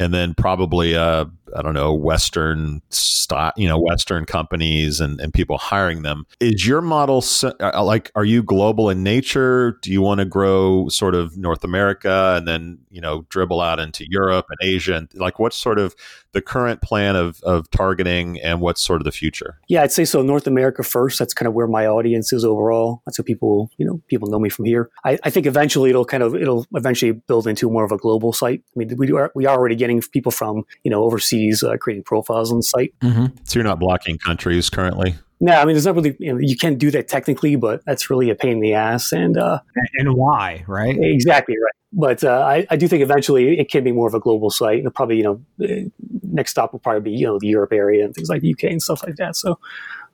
and 0.00 0.14
then 0.14 0.34
probably 0.34 0.96
uh, 0.96 1.26
I 1.56 1.62
don't 1.62 1.74
know 1.74 1.92
Western 1.92 2.82
stock, 2.90 3.54
you 3.56 3.68
know 3.68 3.78
Western 3.78 4.24
companies 4.24 5.00
and, 5.00 5.20
and 5.20 5.32
people 5.32 5.58
hiring 5.58 6.02
them. 6.02 6.26
Is 6.40 6.66
your 6.66 6.80
model 6.80 7.24
uh, 7.60 7.84
like 7.84 8.10
are 8.14 8.24
you 8.24 8.42
global 8.42 8.90
in 8.90 9.02
nature? 9.02 9.78
Do 9.82 9.92
you 9.92 10.02
want 10.02 10.18
to 10.20 10.24
grow 10.24 10.88
sort 10.88 11.14
of 11.14 11.36
North 11.36 11.64
America 11.64 12.34
and 12.36 12.46
then 12.46 12.78
you 12.90 13.00
know 13.00 13.26
dribble 13.28 13.60
out 13.60 13.78
into 13.78 14.04
Europe 14.08 14.46
and 14.50 14.68
Asia? 14.68 14.96
And 14.96 15.08
like 15.14 15.38
what's 15.38 15.56
sort 15.56 15.78
of 15.78 15.94
the 16.32 16.42
current 16.42 16.82
plan 16.82 17.16
of 17.16 17.40
of 17.42 17.70
targeting 17.70 18.40
and 18.40 18.60
what's 18.60 18.82
sort 18.82 19.00
of 19.00 19.04
the 19.04 19.12
future? 19.12 19.58
Yeah, 19.68 19.82
I'd 19.82 19.92
say 19.92 20.04
so. 20.04 20.22
North 20.22 20.46
America 20.46 20.82
first. 20.82 21.18
That's 21.18 21.34
kind 21.34 21.46
of 21.46 21.54
where 21.54 21.66
my 21.66 21.86
audience 21.86 22.32
is 22.32 22.44
overall. 22.44 23.02
That's 23.06 23.18
what 23.18 23.26
people 23.26 23.70
you 23.78 23.86
know 23.86 24.00
people 24.08 24.28
know 24.28 24.38
me 24.38 24.48
from 24.48 24.64
here. 24.64 24.90
I, 25.04 25.18
I 25.24 25.30
think 25.30 25.46
eventually 25.46 25.90
it'll 25.90 26.04
kind 26.04 26.22
of 26.22 26.34
it'll 26.34 26.66
eventually 26.74 27.12
build 27.12 27.46
into 27.46 27.70
more 27.70 27.84
of 27.84 27.92
a 27.92 27.98
global 27.98 28.32
site. 28.32 28.62
I 28.76 28.78
mean 28.78 28.96
we 28.96 29.12
are 29.12 29.32
we 29.34 29.46
are 29.46 29.56
already 29.56 29.76
getting 29.76 30.00
people 30.02 30.32
from 30.32 30.64
you 30.84 30.90
know 30.90 31.02
overseas 31.04 31.39
uh, 31.62 31.76
creating 31.78 32.04
profiles 32.04 32.50
on 32.50 32.58
the 32.58 32.62
site. 32.62 32.94
Mm-hmm. 33.00 33.26
So 33.44 33.58
you're 33.58 33.64
not 33.64 33.78
blocking 33.78 34.18
countries 34.18 34.70
currently. 34.70 35.14
No, 35.42 35.54
I 35.54 35.64
mean, 35.64 35.74
there's 35.74 35.86
not 35.86 35.94
really, 35.94 36.14
you 36.18 36.32
know, 36.32 36.38
you 36.38 36.56
can 36.56 36.76
do 36.76 36.90
that 36.90 37.08
technically, 37.08 37.56
but 37.56 37.82
that's 37.86 38.10
really 38.10 38.28
a 38.28 38.34
pain 38.34 38.52
in 38.52 38.60
the 38.60 38.74
ass. 38.74 39.10
And, 39.10 39.38
uh, 39.38 39.60
and 39.94 40.14
why, 40.14 40.64
right? 40.66 40.96
Exactly 40.98 41.56
right. 41.56 41.72
But 41.92 42.22
uh, 42.22 42.40
I, 42.46 42.66
I 42.70 42.76
do 42.76 42.86
think 42.86 43.02
eventually 43.02 43.58
it 43.58 43.70
can 43.70 43.82
be 43.82 43.90
more 43.90 44.06
of 44.06 44.14
a 44.14 44.20
global 44.20 44.50
site. 44.50 44.84
And 44.84 44.94
probably, 44.94 45.16
you 45.16 45.22
know, 45.22 45.40
eh, 45.64 45.84
next 46.22 46.52
stop 46.52 46.72
will 46.72 46.78
probably 46.78 47.10
be, 47.10 47.12
you 47.12 47.26
know, 47.26 47.38
the 47.38 47.48
Europe 47.48 47.72
area 47.72 48.04
and 48.04 48.14
things 48.14 48.28
like 48.28 48.42
the 48.42 48.52
UK 48.52 48.64
and 48.64 48.82
stuff 48.82 49.02
like 49.02 49.16
that. 49.16 49.34
So, 49.34 49.58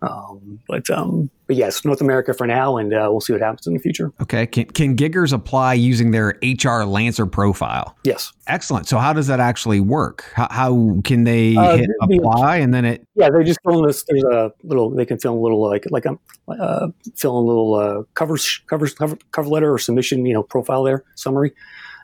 um, 0.02 0.60
but 0.68 0.88
um, 0.90 1.30
but 1.46 1.56
yes, 1.56 1.84
North 1.84 2.00
America 2.00 2.34
for 2.34 2.46
now, 2.46 2.76
and 2.76 2.92
uh, 2.92 3.08
we'll 3.10 3.20
see 3.20 3.32
what 3.32 3.40
happens 3.40 3.66
in 3.66 3.72
the 3.72 3.78
future. 3.78 4.12
Okay, 4.20 4.46
can 4.46 4.66
can 4.66 4.96
giggers 4.96 5.32
apply 5.32 5.74
using 5.74 6.10
their 6.10 6.38
HR 6.42 6.84
Lancer 6.84 7.24
profile? 7.24 7.96
Yes. 8.04 8.32
Excellent. 8.46 8.86
So 8.86 8.98
how 8.98 9.12
does 9.12 9.26
that 9.28 9.40
actually 9.40 9.80
work? 9.80 10.30
How, 10.34 10.48
how 10.50 11.00
can 11.04 11.24
they 11.24 11.56
uh, 11.56 11.78
hit 11.78 11.90
apply 12.02 12.58
and 12.58 12.74
then 12.74 12.84
it? 12.84 13.06
Yeah, 13.14 13.30
they 13.30 13.42
just 13.42 13.62
go 13.62 13.78
in 13.78 13.86
this. 13.86 14.04
There's 14.06 14.24
a 14.24 14.52
little. 14.62 14.90
They 14.90 15.06
can 15.06 15.18
fill 15.18 15.34
a 15.34 15.40
little 15.40 15.66
like 15.66 15.84
like 15.90 16.04
a 16.04 16.18
uh, 16.48 16.88
fill 17.14 17.38
in 17.38 17.44
a 17.44 17.46
little 17.46 17.74
uh, 17.74 18.02
covers 18.14 18.60
covers 18.66 18.92
cover, 18.92 19.16
cover 19.32 19.48
letter 19.48 19.72
or 19.72 19.78
submission 19.78 20.26
you 20.26 20.34
know 20.34 20.42
profile 20.42 20.82
there 20.82 21.04
summary, 21.14 21.52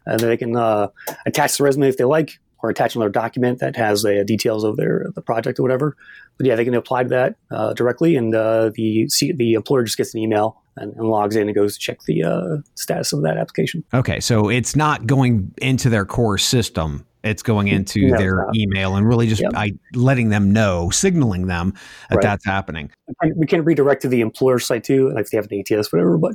and 0.07 0.19
then 0.19 0.29
they 0.29 0.37
can 0.39 0.57
uh, 0.57 0.89
attach 1.27 1.59
the 1.59 1.65
resume 1.65 1.89
if 1.89 1.99
they 1.99 2.05
like, 2.05 2.41
or 2.63 2.71
attach 2.71 2.95
another 2.95 3.11
document 3.11 3.59
that 3.59 3.77
has 3.77 4.03
the 4.03 4.25
details 4.25 4.65
of 4.65 4.77
their 4.77 5.07
the 5.15 5.23
project 5.23 5.59
or 5.59 5.63
whatever. 5.63 5.97
But 6.39 6.47
yeah, 6.47 6.55
they 6.55 6.65
can 6.65 6.75
apply 6.75 7.05
to 7.05 7.09
that 7.11 7.37
uh, 7.51 7.75
directly, 7.75 8.17
and 8.17 8.35
uh, 8.35 8.71
the 8.75 9.09
the 9.37 9.55
employer 9.55 9.85
just 9.85 9.97
gets 9.97 10.15
an 10.15 10.21
email 10.21 10.63
and, 10.77 10.95
and, 10.95 11.09
logs 11.09 11.37
in 11.37 11.49
and 11.49 11.55
goes 11.55 11.75
to 11.75 11.81
check 11.81 12.03
the 12.07 12.23
uh, 12.23 12.57
status 12.75 13.13
of 13.13 13.23
that 13.23 13.37
application. 13.37 13.85
Okay, 13.93 14.21
so 14.21 14.49
it's 14.49 14.75
not 14.75 15.07
going 15.07 15.53
into 15.59 15.91
their 15.91 16.07
core 16.07 16.39
system 16.39 17.05
it's 17.25 17.43
going 17.43 17.69
into 17.69 18.09
no, 18.09 18.19
their 18.19 18.47
email 18.55 18.97
and 18.97 19.07
really 19.07 19.29
just 19.29 19.43
yep. 19.43 19.53
I, 19.55 19.73
letting 19.95 20.31
them 20.31 20.53
know, 20.53 20.91
signaling 20.91 21.47
them 21.47 21.75
that 22.11 22.17
right. 22.17 22.23
that's 22.23 22.45
happening. 22.45 22.91
We 23.37 23.47
can 23.47 23.65
redirect 23.65 24.03
to 24.03 24.09
the 24.09 24.21
employer 24.21 24.59
site 24.59 24.85
too, 24.85 25.11
like 25.11 25.27
if 25.27 25.31
they 25.31 25.37
have 25.37 25.49
an 25.51 25.61
ATS, 25.61 25.93
whatever. 25.93 26.19
But 26.19 26.35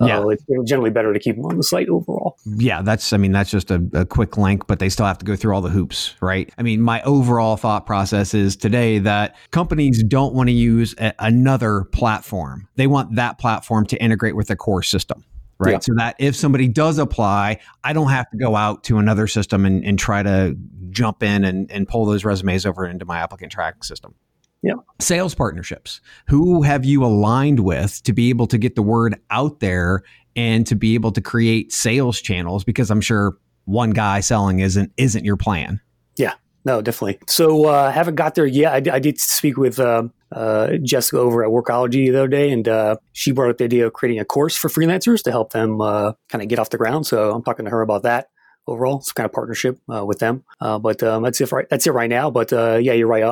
uh, 0.00 0.06
yeah, 0.06 0.24
it's 0.28 0.44
generally 0.68 0.90
better 0.90 1.12
to 1.12 1.18
keep 1.18 1.36
them 1.36 1.46
on 1.46 1.56
the 1.56 1.62
site 1.62 1.88
overall. 1.88 2.38
Yeah, 2.44 2.82
that's 2.82 3.12
I 3.12 3.16
mean 3.16 3.32
that's 3.32 3.50
just 3.50 3.70
a, 3.70 3.84
a, 3.94 4.06
quick 4.06 4.36
link, 4.36 4.66
but 4.66 4.78
they 4.78 4.88
still 4.88 5.06
have 5.06 5.18
to 5.18 5.24
go 5.24 5.34
through 5.34 5.54
all 5.54 5.60
the 5.60 5.70
hoops, 5.70 6.14
right? 6.20 6.52
I 6.56 6.62
mean, 6.62 6.80
my 6.80 7.02
overall 7.02 7.56
thought 7.56 7.84
process 7.84 8.32
is 8.32 8.56
today 8.56 8.98
that 9.00 9.36
companies 9.50 10.02
don't 10.04 10.34
want 10.34 10.48
to 10.48 10.52
use 10.52 10.94
a, 10.98 11.12
another 11.18 11.84
platform; 11.84 12.68
they 12.76 12.86
want 12.86 13.16
that 13.16 13.38
platform 13.38 13.86
to 13.86 14.00
integrate 14.00 14.36
with 14.36 14.48
the 14.48 14.56
core 14.56 14.82
system 14.82 15.24
right? 15.58 15.72
Yeah. 15.72 15.78
So 15.80 15.92
that 15.96 16.16
if 16.18 16.36
somebody 16.36 16.68
does 16.68 16.98
apply, 16.98 17.58
I 17.82 17.92
don't 17.92 18.10
have 18.10 18.30
to 18.30 18.36
go 18.36 18.54
out 18.54 18.84
to 18.84 18.98
another 18.98 19.26
system 19.26 19.66
and, 19.66 19.84
and 19.84 19.98
try 19.98 20.22
to 20.22 20.56
jump 20.90 21.22
in 21.22 21.44
and, 21.44 21.70
and 21.70 21.86
pull 21.86 22.06
those 22.06 22.24
resumes 22.24 22.64
over 22.64 22.86
into 22.86 23.04
my 23.04 23.18
applicant 23.18 23.52
tracking 23.52 23.82
system. 23.82 24.14
Yeah. 24.62 24.74
Sales 25.00 25.34
partnerships. 25.34 26.00
Who 26.28 26.62
have 26.62 26.84
you 26.84 27.04
aligned 27.04 27.60
with 27.60 28.02
to 28.02 28.12
be 28.12 28.28
able 28.30 28.46
to 28.48 28.58
get 28.58 28.74
the 28.74 28.82
word 28.82 29.20
out 29.30 29.60
there 29.60 30.02
and 30.34 30.66
to 30.66 30.74
be 30.74 30.94
able 30.94 31.12
to 31.12 31.20
create 31.20 31.72
sales 31.72 32.20
channels? 32.20 32.64
Because 32.64 32.90
I'm 32.90 33.00
sure 33.00 33.38
one 33.66 33.90
guy 33.90 34.20
selling 34.20 34.60
isn't 34.60 34.92
isn't 34.96 35.24
your 35.24 35.36
plan. 35.36 35.80
Yeah. 36.16 36.34
No, 36.64 36.82
definitely. 36.82 37.20
So 37.28 37.66
uh, 37.66 37.92
haven't 37.92 38.16
got 38.16 38.34
there 38.34 38.46
yet. 38.46 38.88
I, 38.88 38.96
I 38.96 38.98
did 38.98 39.20
speak 39.20 39.56
with 39.56 39.78
uh, 39.78 40.04
uh, 40.32 40.72
Jessica 40.82 41.18
over 41.18 41.44
at 41.44 41.50
Workology 41.50 42.10
the 42.10 42.18
other 42.18 42.28
day, 42.28 42.50
and 42.50 42.68
uh, 42.68 42.96
she 43.12 43.30
brought 43.30 43.50
up 43.50 43.58
the 43.58 43.64
idea 43.64 43.86
of 43.86 43.92
creating 43.92 44.18
a 44.20 44.24
course 44.24 44.56
for 44.56 44.68
freelancers 44.68 45.22
to 45.22 45.30
help 45.30 45.52
them 45.52 45.80
uh, 45.80 46.12
kind 46.28 46.42
of 46.42 46.48
get 46.48 46.58
off 46.58 46.70
the 46.70 46.76
ground. 46.76 47.06
So 47.06 47.32
I'm 47.32 47.44
talking 47.44 47.64
to 47.64 47.70
her 47.70 47.80
about 47.80 48.02
that 48.02 48.28
overall, 48.68 49.00
some 49.00 49.14
kind 49.14 49.24
of 49.24 49.32
partnership 49.32 49.78
uh, 49.92 50.04
with 50.04 50.18
them. 50.18 50.44
Uh, 50.60 50.78
but 50.78 51.02
um, 51.02 51.22
that's 51.22 51.40
it. 51.40 51.50
Right, 51.50 51.68
that's 51.68 51.86
it 51.86 51.92
right 51.92 52.10
now. 52.10 52.30
But 52.30 52.52
uh, 52.52 52.76
yeah, 52.76 52.92
you're 52.92 53.06
right. 53.06 53.24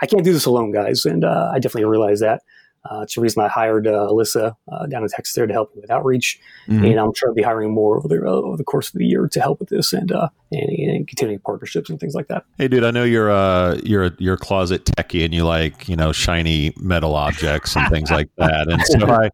I 0.00 0.06
can't 0.06 0.24
do 0.24 0.32
this 0.32 0.46
alone, 0.46 0.72
guys, 0.72 1.04
and 1.04 1.24
I 1.24 1.58
definitely 1.58 1.84
realize 1.86 2.20
that. 2.20 2.42
Uh, 2.90 3.00
it's 3.02 3.14
the 3.14 3.20
reason 3.20 3.42
I 3.42 3.48
hired 3.48 3.86
uh, 3.86 4.08
Alyssa 4.10 4.54
uh, 4.70 4.86
down 4.86 5.02
in 5.02 5.08
Texas 5.08 5.34
there 5.34 5.46
to 5.46 5.52
help 5.52 5.74
me 5.74 5.80
with 5.80 5.90
outreach, 5.90 6.40
mm-hmm. 6.68 6.84
and 6.84 6.98
I'm 6.98 7.12
trying 7.12 7.32
to 7.32 7.34
be 7.34 7.42
hiring 7.42 7.72
more 7.72 7.98
over 7.98 8.08
the 8.08 8.24
uh, 8.24 8.30
over 8.30 8.56
the 8.56 8.64
course 8.64 8.88
of 8.88 8.94
the 8.94 9.04
year 9.04 9.28
to 9.28 9.40
help 9.40 9.60
with 9.60 9.68
this 9.68 9.92
and 9.92 10.10
uh, 10.12 10.28
and, 10.52 10.70
and, 10.70 11.08
continuing 11.08 11.40
partnerships 11.40 11.90
and 11.90 11.98
things 12.00 12.14
like 12.14 12.28
that. 12.28 12.44
Hey, 12.56 12.68
dude, 12.68 12.84
I 12.84 12.90
know 12.90 13.04
you're 13.04 13.30
uh 13.30 13.78
you're 13.82 14.12
you're 14.18 14.34
a 14.34 14.38
closet 14.38 14.84
techie 14.84 15.24
and 15.24 15.34
you 15.34 15.44
like 15.44 15.88
you 15.88 15.96
know 15.96 16.12
shiny 16.12 16.72
metal 16.76 17.14
objects 17.14 17.76
and 17.76 17.88
things 17.90 18.10
like 18.10 18.28
that, 18.36 18.68
and 18.68 18.80
so 18.82 19.08
I. 19.10 19.30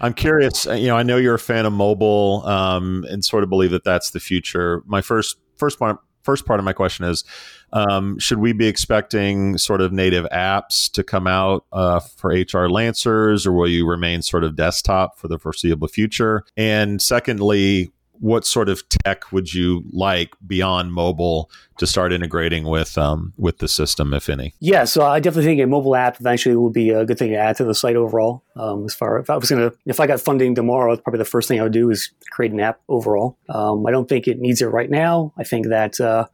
I'm 0.00 0.14
curious. 0.14 0.66
You 0.66 0.88
know, 0.88 0.96
I 0.96 1.02
know 1.02 1.16
you're 1.16 1.34
a 1.34 1.38
fan 1.38 1.66
of 1.66 1.72
mobile, 1.72 2.42
um, 2.46 3.04
and 3.08 3.24
sort 3.24 3.42
of 3.42 3.50
believe 3.50 3.70
that 3.72 3.84
that's 3.84 4.10
the 4.10 4.20
future. 4.20 4.82
My 4.86 5.00
first 5.00 5.36
first 5.56 5.78
part 5.78 5.98
first 6.22 6.44
part 6.44 6.60
of 6.60 6.64
my 6.64 6.74
question 6.74 7.06
is 7.06 7.24
um, 7.72 8.18
should 8.18 8.38
we 8.38 8.52
be 8.52 8.66
expecting 8.66 9.56
sort 9.56 9.80
of 9.80 9.92
native 9.92 10.26
apps 10.26 10.90
to 10.92 11.02
come 11.02 11.26
out 11.26 11.64
uh, 11.72 12.00
for 12.00 12.30
HR 12.30 12.68
Lancers, 12.68 13.46
or 13.46 13.52
will 13.52 13.68
you 13.68 13.88
remain 13.88 14.22
sort 14.22 14.44
of 14.44 14.56
desktop 14.56 15.18
for 15.18 15.28
the 15.28 15.38
foreseeable 15.38 15.88
future? 15.88 16.44
And 16.56 17.00
secondly, 17.00 17.92
what 18.20 18.46
sort 18.46 18.68
of 18.68 18.88
tech 18.88 19.32
would 19.32 19.52
you 19.52 19.84
like 19.92 20.34
beyond 20.46 20.92
mobile 20.92 21.50
to 21.78 21.86
start 21.86 22.12
integrating 22.12 22.64
with 22.64 22.98
um, 22.98 23.32
with 23.36 23.58
the 23.58 23.68
system, 23.68 24.12
if 24.14 24.28
any? 24.28 24.54
Yeah, 24.60 24.84
so 24.84 25.04
I 25.04 25.20
definitely 25.20 25.44
think 25.44 25.60
a 25.60 25.66
mobile 25.66 25.94
app 25.94 26.20
eventually 26.20 26.56
would 26.56 26.72
be 26.72 26.90
a 26.90 27.04
good 27.04 27.18
thing 27.18 27.30
to 27.30 27.36
add 27.36 27.56
to 27.56 27.64
the 27.64 27.74
site 27.74 27.96
overall. 27.96 28.42
Um, 28.56 28.84
as 28.84 28.94
far 28.94 29.18
if 29.18 29.30
I 29.30 29.36
was 29.36 29.50
gonna, 29.50 29.72
if 29.86 30.00
I 30.00 30.06
got 30.06 30.20
funding 30.20 30.54
tomorrow, 30.54 30.96
probably 30.96 31.18
the 31.18 31.24
first 31.24 31.48
thing 31.48 31.60
I 31.60 31.62
would 31.62 31.72
do 31.72 31.90
is 31.90 32.10
create 32.30 32.52
an 32.52 32.60
app 32.60 32.80
overall. 32.88 33.38
Um, 33.48 33.86
I 33.86 33.90
don't 33.90 34.08
think 34.08 34.26
it 34.26 34.38
needs 34.38 34.62
it 34.62 34.66
right 34.66 34.90
now. 34.90 35.32
I 35.38 35.44
think 35.44 35.68
that. 35.68 36.00
Uh, 36.00 36.26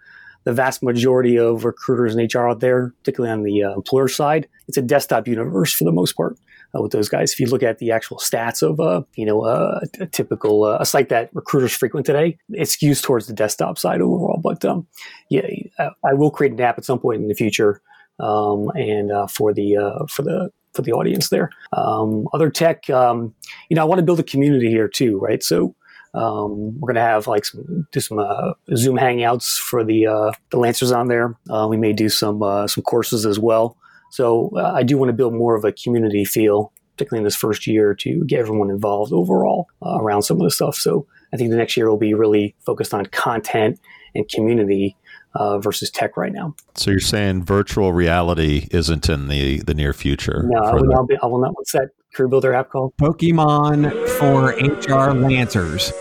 the 0.45 0.53
vast 0.53 0.83
majority 0.83 1.39
of 1.39 1.65
recruiters 1.65 2.15
and 2.15 2.33
HR 2.33 2.49
out 2.49 2.61
there, 2.61 2.93
particularly 3.01 3.33
on 3.33 3.43
the 3.43 3.63
uh, 3.63 3.75
employer 3.75 4.09
side, 4.09 4.49
it's 4.69 4.77
a 4.77 4.83
desktop 4.83 5.27
universe 5.27 5.73
for 5.73 5.85
the 5.85 5.93
most 5.93 6.13
part 6.13 6.39
uh, 6.75 6.83
with 6.83 6.93
those 6.93 7.09
guys. 7.09 7.33
If 7.33 7.41
you 7.41 7.47
look 7.47 7.63
at 7.63 7.79
the 7.79 7.91
actual 7.91 8.19
stats 8.19 8.63
of, 8.63 8.79
uh, 8.79 9.03
you 9.17 9.25
know, 9.25 9.43
uh, 9.43 9.81
a 10.01 10.07
typical 10.07 10.65
uh, 10.65 10.79
a 10.81 10.87
site 10.87 11.09
that 11.09 11.31
recruiters 11.33 11.73
frequent 11.73 12.07
today, 12.07 12.39
it 12.51 12.65
skews 12.65 13.03
towards 13.03 13.27
the 13.27 13.33
desktop 13.33 13.79
side 13.79 14.01
overall. 14.01 14.41
But 14.43 14.65
um, 14.65 14.87
yeah, 15.31 15.47
I 15.79 16.15
will 16.15 16.31
create 16.31 16.53
an 16.53 16.61
app 16.61 16.79
at 16.79 16.85
some 16.85 16.99
point 16.99 17.23
in 17.23 17.29
the 17.29 17.35
future, 17.35 17.81
um, 18.21 18.71
and 18.75 19.11
uh, 19.11 19.27
for 19.27 19.53
the 19.53 20.07
for 20.09 20.23
the 20.23 20.51
for 20.75 20.83
the 20.83 20.93
audience 20.93 21.29
there. 21.29 21.51
Um, 21.73 22.27
other 22.35 22.51
tech, 22.51 22.91
um, 22.91 23.33
you 23.71 23.77
know, 23.77 23.83
I 23.83 23.85
want 23.85 24.01
to 24.01 24.05
build 24.05 24.21
a 24.21 24.25
community 24.25 24.69
here 24.69 24.89
too, 24.89 25.19
right? 25.19 25.43
So 25.43 25.75
um, 26.14 26.79
we're 26.79 26.92
going 26.92 26.94
to 26.94 27.00
have 27.00 27.27
like 27.27 27.44
some, 27.44 27.87
do 27.90 28.00
some 28.00 28.18
uh, 28.18 28.53
Zoom 28.77 28.96
hangouts 28.96 29.59
for 29.59 29.85
the 29.85 30.07
uh, 30.07 30.33
the 30.50 30.59
Lancers 30.59 30.92
on 30.92 31.09
there. 31.09 31.37
Uh, 31.50 31.66
we 31.68 31.77
may 31.77 31.92
do 31.92 32.09
some 32.09 32.42
uh, 32.42 32.66
some 32.66 32.83
courses 32.83 33.27
as 33.27 33.38
well. 33.38 33.77
So 34.11 34.50
uh, 34.57 34.72
I 34.74 34.85
do 34.85 34.96
want 34.96 35.09
to 35.09 35.12
build 35.12 35.35
more 35.35 35.57
of 35.57 35.64
a 35.64 35.72
community 35.72 36.24
feel, 36.24 36.72
particularly 36.92 37.20
in 37.20 37.24
this 37.24 37.35
first 37.35 37.66
year, 37.66 37.94
to 37.96 38.24
get 38.27 38.38
everyone 38.38 38.70
involved 38.70 39.12
overall 39.12 39.66
uh, 39.83 39.98
around 40.00 40.22
some 40.22 40.40
of 40.40 40.44
the 40.44 40.53
stuff. 40.53 40.77
So 40.77 41.07
I 41.33 41.37
think 41.37 41.50
the 41.50 41.57
next 41.57 41.77
year 41.77 41.90
will 41.90 41.96
be 41.96 42.14
really 42.14 42.55
focused 42.64 42.94
on 42.94 43.07
content 43.07 43.81
and 44.14 44.29
community 44.29 44.96
uh, 45.35 45.59
versus 45.59 45.90
tech 45.90 46.16
right 46.16 46.33
now. 46.33 46.55
So 46.77 46.92
you're 46.92 47.00
saying 47.00 47.42
virtual 47.42 47.92
reality 47.92 48.68
isn't 48.70 49.09
in 49.09 49.27
the 49.27 49.59
the 49.62 49.74
near 49.74 49.92
future? 49.92 50.44
No, 50.46 50.61
I 50.61 50.74
will, 50.74 50.85
not 50.85 51.09
be, 51.09 51.16
I 51.20 51.27
will 51.27 51.40
not. 51.40 51.55
That 51.72 51.90
career 52.14 52.29
builder 52.29 52.53
app 52.55 52.70
called? 52.70 52.96
Pokemon 52.96 53.90
for 54.18 54.50
HR 54.57 55.12
Lancers. 55.14 55.92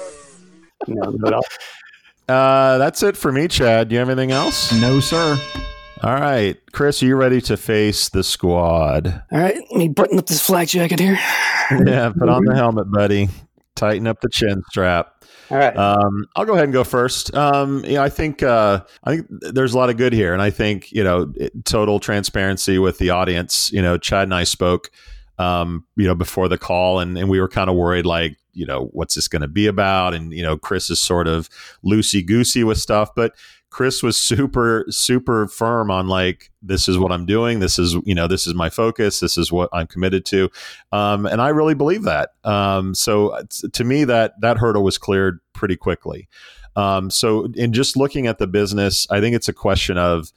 No, 0.88 1.12
no, 1.12 1.42
Uh, 2.28 2.78
that's 2.78 3.04
it 3.04 3.18
for 3.18 3.32
me, 3.32 3.48
Chad. 3.48 3.90
Do 3.90 3.94
you 3.96 4.00
have 4.00 4.10
anything 4.10 4.32
else? 4.32 4.72
No, 4.80 5.00
sir. 5.00 5.38
All 6.04 6.14
right, 6.16 6.58
Chris, 6.74 7.02
are 7.02 7.06
you 7.06 7.16
ready 7.16 7.40
to 7.42 7.56
face 7.56 8.10
the 8.10 8.24
squad? 8.24 9.24
All 9.32 9.40
right, 9.40 9.56
let 9.56 9.78
me 9.78 9.88
button 9.88 10.20
up 10.20 10.28
this 10.28 10.42
flak 10.46 10.68
jacket 10.68 11.00
here. 11.00 11.18
yeah, 11.86 12.12
put 12.18 12.28
on 12.30 12.44
the 12.44 12.54
helmet, 12.56 12.92
buddy. 12.92 13.30
Tighten 13.76 14.06
up 14.08 14.20
the 14.22 14.30
chin 14.30 14.62
strap. 14.70 15.24
All 15.50 15.58
right. 15.58 15.76
Um, 15.76 16.26
I'll 16.36 16.46
go 16.46 16.54
ahead 16.54 16.66
and 16.66 16.74
go 16.74 16.84
first. 16.84 17.34
Um, 17.36 17.84
you 17.86 17.94
know, 17.94 18.04
I 18.04 18.10
think 18.10 18.44
uh, 18.44 18.82
I 19.04 19.16
think 19.16 19.28
there's 19.30 19.74
a 19.74 19.78
lot 19.78 19.90
of 19.90 19.98
good 19.98 20.14
here, 20.14 20.34
and 20.34 20.42
I 20.42 20.50
think 20.50 20.92
you 20.92 21.04
know, 21.04 21.32
total 21.64 22.00
transparency 22.00 22.78
with 22.80 22.98
the 22.98 23.10
audience. 23.12 23.72
You 23.72 23.82
know, 23.82 23.98
Chad 23.98 24.24
and 24.24 24.34
I 24.34 24.44
spoke, 24.44 24.90
um, 25.40 25.86
you 25.96 26.08
know, 26.08 26.16
before 26.16 26.48
the 26.48 26.58
call, 26.58 27.00
and 27.00 27.18
and 27.18 27.30
we 27.30 27.40
were 27.40 27.48
kind 27.48 27.70
of 27.70 27.76
worried, 27.76 28.06
like, 28.06 28.38
you 28.54 28.66
know, 28.66 28.90
what's 28.94 29.16
this 29.16 29.28
going 29.28 29.42
to 29.42 29.48
be 29.48 29.68
about? 29.68 30.14
And 30.14 30.34
you 30.34 30.44
know, 30.44 30.58
Chris 30.58 30.90
is 30.90 31.00
sort 31.00 31.28
of 31.28 31.50
loosey 31.84 32.26
goosey 32.26 32.64
with 32.64 32.78
stuff, 32.78 33.10
but 33.16 33.34
Chris 33.74 34.04
was 34.04 34.16
super, 34.16 34.86
super 34.90 35.48
firm 35.48 35.90
on 35.90 36.08
like, 36.08 36.52
this 36.62 36.88
is 36.88 36.96
what 36.96 37.12
I'm 37.12 37.26
doing. 37.26 37.60
This 37.60 37.80
is, 37.80 37.96
you 38.06 38.14
know, 38.14 38.28
this 38.28 38.46
is 38.46 38.54
my 38.54 38.70
focus. 38.70 39.20
This 39.20 39.36
is 39.36 39.52
what 39.52 39.68
I'm 39.74 39.88
committed 39.88 40.26
to. 40.26 40.52
Um, 40.92 41.26
and 41.26 41.42
I 41.42 41.50
really 41.50 41.74
believe 41.74 42.04
that. 42.04 42.36
Um, 42.44 42.94
so 42.94 43.36
to 43.72 43.84
me, 43.84 44.04
that, 44.04 44.40
that 44.42 44.60
hurdle 44.60 44.84
was 44.84 45.00
cleared 45.00 45.40
pretty 45.54 45.76
quickly. 45.76 46.30
Um, 46.76 47.10
so 47.10 47.46
in 47.56 47.74
just 47.74 47.98
looking 47.98 48.28
at 48.28 48.38
the 48.38 48.46
business, 48.46 49.08
I 49.10 49.20
think 49.20 49.36
it's 49.36 49.50
a 49.50 49.54
question 49.54 49.98
of, 49.98 50.32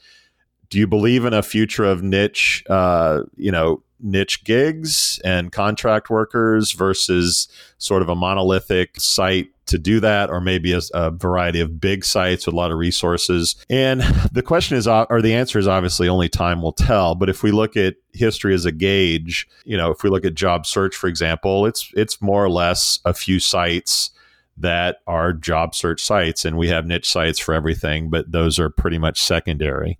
do 0.71 0.79
you 0.79 0.87
believe 0.87 1.27
in 1.27 1.35
a 1.35 1.43
future 1.43 1.85
of 1.85 2.03
niche, 2.03 2.65
uh, 2.71 3.21
you 3.37 3.53
know, 3.53 3.83
niche 4.01 4.45
gigs 4.45 5.21
and 5.25 5.53
contract 5.53 6.11
workers 6.11 6.73
versus 6.73 7.49
sort 7.79 8.03
of 8.03 8.09
a 8.09 8.15
monolithic 8.15 9.01
site 9.01 9.49
to 9.67 9.79
do 9.79 9.99
that, 10.01 10.31
or 10.31 10.41
maybe 10.41 10.73
a, 10.73 10.81
a, 10.95 11.11
variety 11.11 11.61
of 11.61 11.81
big 11.81 12.05
sites 12.05 12.47
with 12.47 12.55
a 12.55 12.57
lot 12.57 12.71
of 12.71 12.79
resources. 12.79 13.57
And 13.69 14.01
the 14.33 14.43
question 14.43 14.77
is, 14.77 14.87
uh, 14.87 15.07
or 15.11 15.21
the 15.21 15.35
answer 15.35 15.59
is 15.59 15.67
obviously 15.67 16.09
only 16.09 16.29
time 16.29 16.63
will 16.63 16.73
tell. 16.73 17.15
But 17.15 17.29
if 17.29 17.43
we 17.43 17.51
look 17.51 17.77
at 17.77 17.97
history 18.13 18.55
as 18.55 18.65
a 18.65 18.73
gauge, 18.73 19.49
you 19.65 19.77
know, 19.77 19.91
if 19.91 20.03
we 20.03 20.11
look 20.11 20.25
at 20.25 20.35
job 20.35 20.67
search, 20.67 20.95
for 20.95 21.09
example, 21.09 21.67
it's 21.67 21.91
it's 21.95 22.23
more 22.23 22.45
or 22.45 22.51
less 22.51 23.01
a 23.05 23.13
few 23.13 23.41
sites 23.41 24.11
that 24.59 24.99
are 25.07 25.33
job 25.33 25.75
search 25.75 26.03
sites 26.03 26.45
and 26.45 26.57
we 26.57 26.69
have 26.69 26.87
niche 26.87 27.09
sites 27.09 27.39
for 27.39 27.55
everything 27.55 28.11
but 28.11 28.31
those 28.31 28.59
are 28.59 28.71
pretty 28.71 28.99
much 28.99 29.21
secondary. 29.21 29.99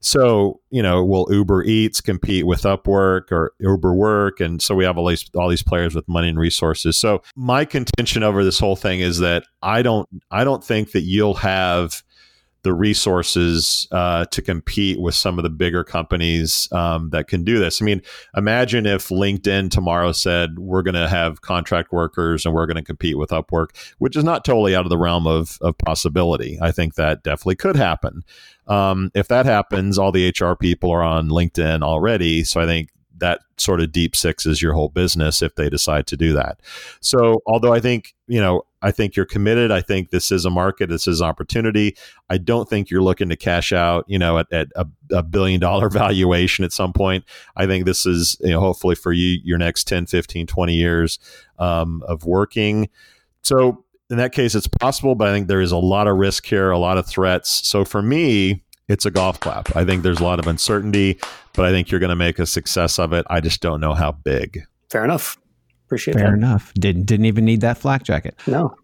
So 0.00 0.60
you 0.70 0.82
know 0.82 1.04
will 1.04 1.26
uber 1.30 1.62
eats 1.64 2.00
compete 2.00 2.46
with 2.46 2.62
upwork 2.62 3.32
or 3.32 3.52
uber 3.58 3.94
work? 3.94 4.40
And 4.40 4.60
so 4.62 4.74
we 4.74 4.84
have 4.84 4.98
all 4.98 5.06
these 5.06 5.30
all 5.34 5.48
these 5.48 5.62
players 5.62 5.94
with 5.94 6.08
money 6.08 6.28
and 6.28 6.38
resources. 6.38 6.96
So 6.96 7.22
my 7.36 7.64
contention 7.64 8.22
over 8.22 8.44
this 8.44 8.58
whole 8.58 8.76
thing 8.76 9.00
is 9.00 9.18
that 9.18 9.44
i 9.62 9.82
don't 9.82 10.08
i 10.30 10.44
don't 10.44 10.64
think 10.64 10.92
that 10.92 11.02
you'll 11.02 11.34
have 11.34 12.02
the 12.62 12.74
resources 12.74 13.86
uh, 13.92 14.24
to 14.26 14.42
compete 14.42 15.00
with 15.00 15.14
some 15.14 15.38
of 15.38 15.42
the 15.42 15.50
bigger 15.50 15.84
companies 15.84 16.68
um, 16.72 17.10
that 17.10 17.28
can 17.28 17.44
do 17.44 17.58
this. 17.58 17.80
I 17.80 17.84
mean, 17.84 18.02
imagine 18.36 18.84
if 18.84 19.08
LinkedIn 19.08 19.70
tomorrow 19.70 20.12
said 20.12 20.58
we're 20.58 20.82
going 20.82 20.94
to 20.94 21.08
have 21.08 21.40
contract 21.40 21.92
workers 21.92 22.44
and 22.44 22.54
we're 22.54 22.66
going 22.66 22.76
to 22.76 22.82
compete 22.82 23.16
with 23.16 23.30
Upwork, 23.30 23.68
which 23.98 24.16
is 24.16 24.24
not 24.24 24.44
totally 24.44 24.74
out 24.74 24.84
of 24.84 24.90
the 24.90 24.98
realm 24.98 25.26
of, 25.26 25.58
of 25.60 25.78
possibility. 25.78 26.58
I 26.60 26.72
think 26.72 26.94
that 26.94 27.22
definitely 27.22 27.56
could 27.56 27.76
happen. 27.76 28.24
Um, 28.66 29.10
if 29.14 29.28
that 29.28 29.46
happens, 29.46 29.98
all 29.98 30.12
the 30.12 30.28
HR 30.28 30.54
people 30.54 30.90
are 30.90 31.02
on 31.02 31.28
LinkedIn 31.28 31.82
already. 31.82 32.44
So 32.44 32.60
I 32.60 32.66
think 32.66 32.90
that 33.20 33.40
sort 33.56 33.80
of 33.80 33.92
deep 33.92 34.14
sixes 34.16 34.62
your 34.62 34.72
whole 34.72 34.88
business 34.88 35.42
if 35.42 35.54
they 35.54 35.68
decide 35.68 36.06
to 36.08 36.16
do 36.16 36.32
that. 36.32 36.60
So, 37.00 37.42
although 37.46 37.72
I 37.72 37.80
think, 37.80 38.14
you 38.26 38.40
know, 38.40 38.62
I 38.80 38.90
think 38.90 39.16
you're 39.16 39.26
committed. 39.26 39.70
I 39.70 39.80
think 39.80 40.10
this 40.10 40.30
is 40.30 40.44
a 40.44 40.50
market. 40.50 40.88
This 40.88 41.08
is 41.08 41.20
opportunity. 41.20 41.96
I 42.30 42.38
don't 42.38 42.68
think 42.68 42.90
you're 42.90 43.02
looking 43.02 43.28
to 43.28 43.36
cash 43.36 43.72
out, 43.72 44.04
you 44.06 44.18
know, 44.18 44.38
at, 44.38 44.52
at 44.52 44.68
a, 44.76 44.86
a, 45.12 45.22
billion 45.22 45.60
dollar 45.60 45.88
valuation 45.90 46.64
at 46.64 46.72
some 46.72 46.92
point. 46.92 47.24
I 47.56 47.66
think 47.66 47.86
this 47.86 48.06
is, 48.06 48.36
you 48.40 48.50
know, 48.50 48.60
hopefully 48.60 48.94
for 48.94 49.12
you, 49.12 49.40
your 49.42 49.58
next 49.58 49.84
10, 49.88 50.06
15, 50.06 50.46
20 50.46 50.74
years 50.74 51.18
um, 51.58 52.02
of 52.06 52.24
working. 52.24 52.88
So 53.42 53.84
in 54.10 54.16
that 54.18 54.32
case, 54.32 54.54
it's 54.54 54.68
possible, 54.68 55.14
but 55.14 55.28
I 55.28 55.32
think 55.32 55.48
there 55.48 55.60
is 55.60 55.72
a 55.72 55.78
lot 55.78 56.06
of 56.06 56.16
risk 56.16 56.46
here, 56.46 56.70
a 56.70 56.78
lot 56.78 56.98
of 56.98 57.06
threats. 57.06 57.66
So 57.68 57.84
for 57.84 58.00
me, 58.00 58.62
it's 58.88 59.06
a 59.06 59.10
golf 59.10 59.40
clap. 59.40 59.74
I 59.76 59.84
think 59.84 60.02
there's 60.02 60.20
a 60.20 60.24
lot 60.24 60.38
of 60.38 60.46
uncertainty, 60.46 61.18
but 61.54 61.64
I 61.64 61.70
think 61.70 61.90
you're 61.90 62.00
going 62.00 62.10
to 62.10 62.16
make 62.16 62.38
a 62.38 62.46
success 62.46 62.98
of 62.98 63.12
it. 63.12 63.26
I 63.28 63.40
just 63.40 63.60
don't 63.60 63.80
know 63.80 63.94
how 63.94 64.12
big. 64.12 64.62
Fair 64.90 65.04
enough. 65.04 65.38
Appreciate 65.86 66.14
Fair 66.14 66.28
that. 66.30 66.34
enough. 66.34 66.72
Didn't 66.74 67.04
didn't 67.04 67.26
even 67.26 67.44
need 67.44 67.62
that 67.62 67.78
flak 67.78 68.02
jacket. 68.02 68.38
No. 68.46 68.74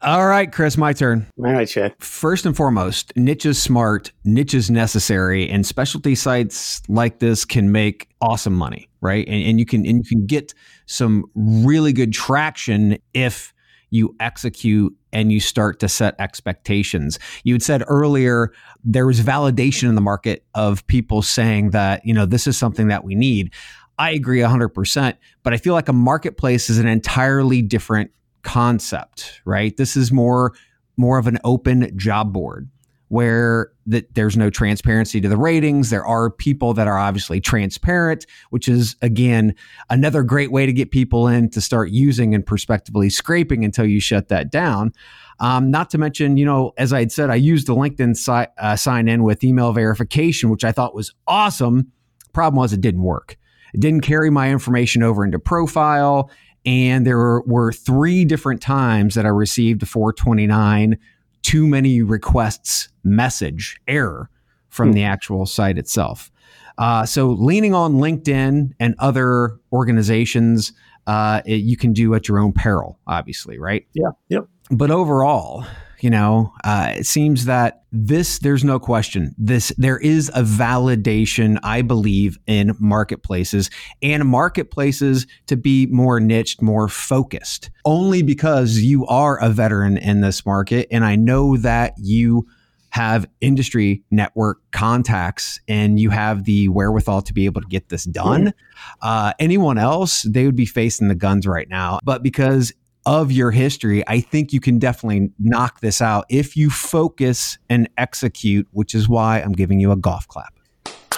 All 0.00 0.26
right, 0.26 0.50
Chris, 0.50 0.78
my 0.78 0.92
turn. 0.92 1.26
All 1.38 1.52
right, 1.52 1.68
Chad. 1.68 1.94
First 1.98 2.46
and 2.46 2.56
foremost, 2.56 3.12
niche 3.14 3.44
is 3.44 3.60
smart, 3.60 4.10
niche 4.24 4.54
is 4.54 4.70
necessary, 4.70 5.48
and 5.50 5.66
specialty 5.66 6.14
sites 6.14 6.80
like 6.88 7.18
this 7.18 7.44
can 7.44 7.72
make 7.72 8.08
awesome 8.20 8.54
money, 8.54 8.88
right? 9.00 9.26
And, 9.28 9.42
and 9.42 9.58
you 9.58 9.66
can 9.66 9.84
and 9.84 9.98
you 9.98 10.04
can 10.04 10.24
get 10.24 10.54
some 10.86 11.24
really 11.34 11.92
good 11.92 12.12
traction 12.12 12.96
if 13.12 13.52
you 13.92 14.16
execute 14.20 14.96
and 15.12 15.30
you 15.30 15.38
start 15.38 15.78
to 15.80 15.88
set 15.88 16.14
expectations. 16.18 17.18
You 17.44 17.54
had 17.54 17.62
said 17.62 17.84
earlier 17.86 18.52
there 18.82 19.06
was 19.06 19.20
validation 19.20 19.88
in 19.88 19.94
the 19.94 20.00
market 20.00 20.44
of 20.54 20.86
people 20.86 21.20
saying 21.20 21.70
that, 21.70 22.04
you 22.04 22.14
know, 22.14 22.24
this 22.24 22.46
is 22.46 22.56
something 22.56 22.88
that 22.88 23.04
we 23.04 23.14
need. 23.14 23.52
I 23.98 24.12
agree 24.12 24.40
100%, 24.40 25.14
but 25.42 25.52
I 25.52 25.58
feel 25.58 25.74
like 25.74 25.88
a 25.88 25.92
marketplace 25.92 26.70
is 26.70 26.78
an 26.78 26.88
entirely 26.88 27.60
different 27.60 28.10
concept, 28.42 29.42
right? 29.44 29.76
This 29.76 29.96
is 29.96 30.10
more 30.10 30.54
more 30.98 31.18
of 31.18 31.26
an 31.26 31.38
open 31.42 31.96
job 31.96 32.32
board 32.34 32.68
where 33.12 33.70
that 33.84 34.14
there's 34.14 34.38
no 34.38 34.48
transparency 34.48 35.20
to 35.20 35.28
the 35.28 35.36
ratings. 35.36 35.90
There 35.90 36.06
are 36.06 36.30
people 36.30 36.72
that 36.72 36.88
are 36.88 36.96
obviously 36.96 37.42
transparent, 37.42 38.24
which 38.48 38.68
is 38.68 38.96
again 39.02 39.54
another 39.90 40.22
great 40.22 40.50
way 40.50 40.64
to 40.64 40.72
get 40.72 40.90
people 40.90 41.28
in 41.28 41.50
to 41.50 41.60
start 41.60 41.90
using 41.90 42.34
and 42.34 42.46
prospectively 42.46 43.10
scraping 43.10 43.66
until 43.66 43.84
you 43.84 44.00
shut 44.00 44.28
that 44.28 44.50
down. 44.50 44.94
Um, 45.40 45.70
not 45.70 45.90
to 45.90 45.98
mention, 45.98 46.38
you 46.38 46.46
know, 46.46 46.72
as 46.78 46.94
I 46.94 47.00
had 47.00 47.12
said, 47.12 47.28
I 47.28 47.34
used 47.34 47.66
the 47.66 47.74
LinkedIn 47.74 48.16
si- 48.16 48.50
uh, 48.56 48.76
sign 48.76 49.08
in 49.08 49.24
with 49.24 49.44
email 49.44 49.74
verification, 49.74 50.48
which 50.48 50.64
I 50.64 50.72
thought 50.72 50.94
was 50.94 51.12
awesome. 51.26 51.92
Problem 52.32 52.62
was, 52.62 52.72
it 52.72 52.80
didn't 52.80 53.02
work. 53.02 53.36
It 53.74 53.80
didn't 53.80 54.04
carry 54.04 54.30
my 54.30 54.50
information 54.50 55.02
over 55.02 55.22
into 55.22 55.38
profile. 55.38 56.30
And 56.64 57.06
there 57.06 57.18
were, 57.18 57.42
were 57.42 57.72
three 57.74 58.24
different 58.24 58.62
times 58.62 59.16
that 59.16 59.26
I 59.26 59.30
received 59.30 59.82
a 59.82 59.86
429 59.86 60.96
too 61.42 61.66
many 61.66 62.02
requests 62.02 62.88
message 63.04 63.80
error 63.88 64.30
from 64.68 64.88
hmm. 64.88 64.94
the 64.94 65.04
actual 65.04 65.46
site 65.46 65.78
itself. 65.78 66.30
Uh, 66.78 67.04
so 67.04 67.30
leaning 67.30 67.74
on 67.74 67.94
LinkedIn 67.94 68.72
and 68.80 68.94
other 68.98 69.58
organizations, 69.72 70.72
uh, 71.06 71.42
it, 71.44 71.56
you 71.56 71.76
can 71.76 71.92
do 71.92 72.14
at 72.14 72.28
your 72.28 72.38
own 72.38 72.52
peril, 72.52 72.98
obviously, 73.06 73.58
right? 73.58 73.86
Yeah. 73.92 74.10
Yep. 74.28 74.48
But 74.70 74.90
overall, 74.90 75.66
you 76.02 76.10
know 76.10 76.52
uh, 76.64 76.92
it 76.96 77.06
seems 77.06 77.44
that 77.44 77.84
this 77.92 78.38
there's 78.40 78.64
no 78.64 78.78
question 78.78 79.34
this 79.38 79.72
there 79.78 79.98
is 79.98 80.30
a 80.34 80.42
validation 80.42 81.58
i 81.62 81.80
believe 81.80 82.38
in 82.46 82.74
marketplaces 82.78 83.70
and 84.02 84.26
marketplaces 84.26 85.26
to 85.46 85.56
be 85.56 85.86
more 85.86 86.18
niched 86.18 86.60
more 86.60 86.88
focused 86.88 87.70
only 87.84 88.22
because 88.22 88.78
you 88.78 89.06
are 89.06 89.38
a 89.40 89.48
veteran 89.48 89.96
in 89.96 90.20
this 90.20 90.44
market 90.44 90.88
and 90.90 91.04
i 91.04 91.14
know 91.14 91.56
that 91.56 91.94
you 91.98 92.46
have 92.90 93.26
industry 93.40 94.02
network 94.10 94.58
contacts 94.70 95.58
and 95.66 95.98
you 95.98 96.10
have 96.10 96.44
the 96.44 96.68
wherewithal 96.68 97.22
to 97.22 97.32
be 97.32 97.46
able 97.46 97.58
to 97.62 97.66
get 97.68 97.88
this 97.88 98.04
done. 98.04 98.52
Uh, 99.00 99.32
anyone 99.38 99.78
else, 99.78 100.22
they 100.28 100.44
would 100.44 100.56
be 100.56 100.66
facing 100.66 101.08
the 101.08 101.14
guns 101.14 101.46
right 101.46 101.70
now. 101.70 101.98
But 102.04 102.22
because 102.22 102.70
of 103.06 103.32
your 103.32 103.50
history, 103.50 104.06
I 104.08 104.20
think 104.20 104.52
you 104.52 104.60
can 104.60 104.78
definitely 104.78 105.30
knock 105.38 105.80
this 105.80 106.00
out 106.00 106.24
if 106.28 106.56
you 106.56 106.70
focus 106.70 107.58
and 107.68 107.88
execute, 107.98 108.68
which 108.72 108.94
is 108.94 109.08
why 109.08 109.40
I'm 109.40 109.52
giving 109.52 109.80
you 109.80 109.92
a 109.92 109.96
golf 109.96 110.28
clap. 110.28 110.54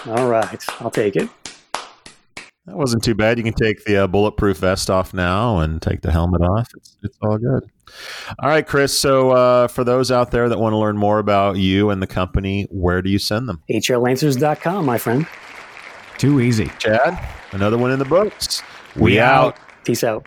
All 0.07 0.29
right, 0.29 0.63
I'll 0.81 0.91
take 0.91 1.17
it. 1.17 1.29
That 2.67 2.79
wasn't 2.79 3.05
too 3.05 3.15
bad. 3.15 3.37
You 3.37 3.45
can 3.45 3.53
take 3.53 3.85
the 3.85 3.99
uh, 3.99 4.07
bulletproof 4.07 4.59
vest 4.59 4.89
off 4.89 5.13
now 5.13 5.59
and 5.59 5.83
take 5.83 6.01
the 6.01 6.11
helmet 6.11 6.41
off. 6.41 6.69
It's, 6.75 6.97
it's 7.03 7.19
all 7.21 7.37
good. 7.37 7.71
All 8.39 8.49
right, 8.49 8.67
Chris. 8.67 8.99
So, 8.99 9.33
uh, 9.33 9.69
for 9.69 9.85
those 9.85 10.11
out 10.11 10.31
there 10.31 10.49
that 10.49 10.59
want 10.59 10.73
to 10.73 10.79
learn 10.79 10.97
more 10.97 11.19
about 11.19 11.57
you 11.57 11.91
and 11.91 12.01
the 12.01 12.07
company, 12.07 12.67
where 12.71 13.03
do 13.03 13.11
you 13.11 13.19
send 13.19 13.51
them? 13.51 13.63
HRLancers.com, 13.71 14.87
my 14.87 14.97
friend. 14.97 15.27
Too 16.17 16.41
easy. 16.41 16.71
Chad, 16.79 17.23
another 17.53 17.77
one 17.77 17.91
in 17.91 17.99
the 17.99 18.05
books. 18.07 18.63
We, 18.97 19.03
we 19.03 19.21
out. 19.21 19.59
out. 19.59 19.85
Peace 19.85 20.03
out. 20.03 20.27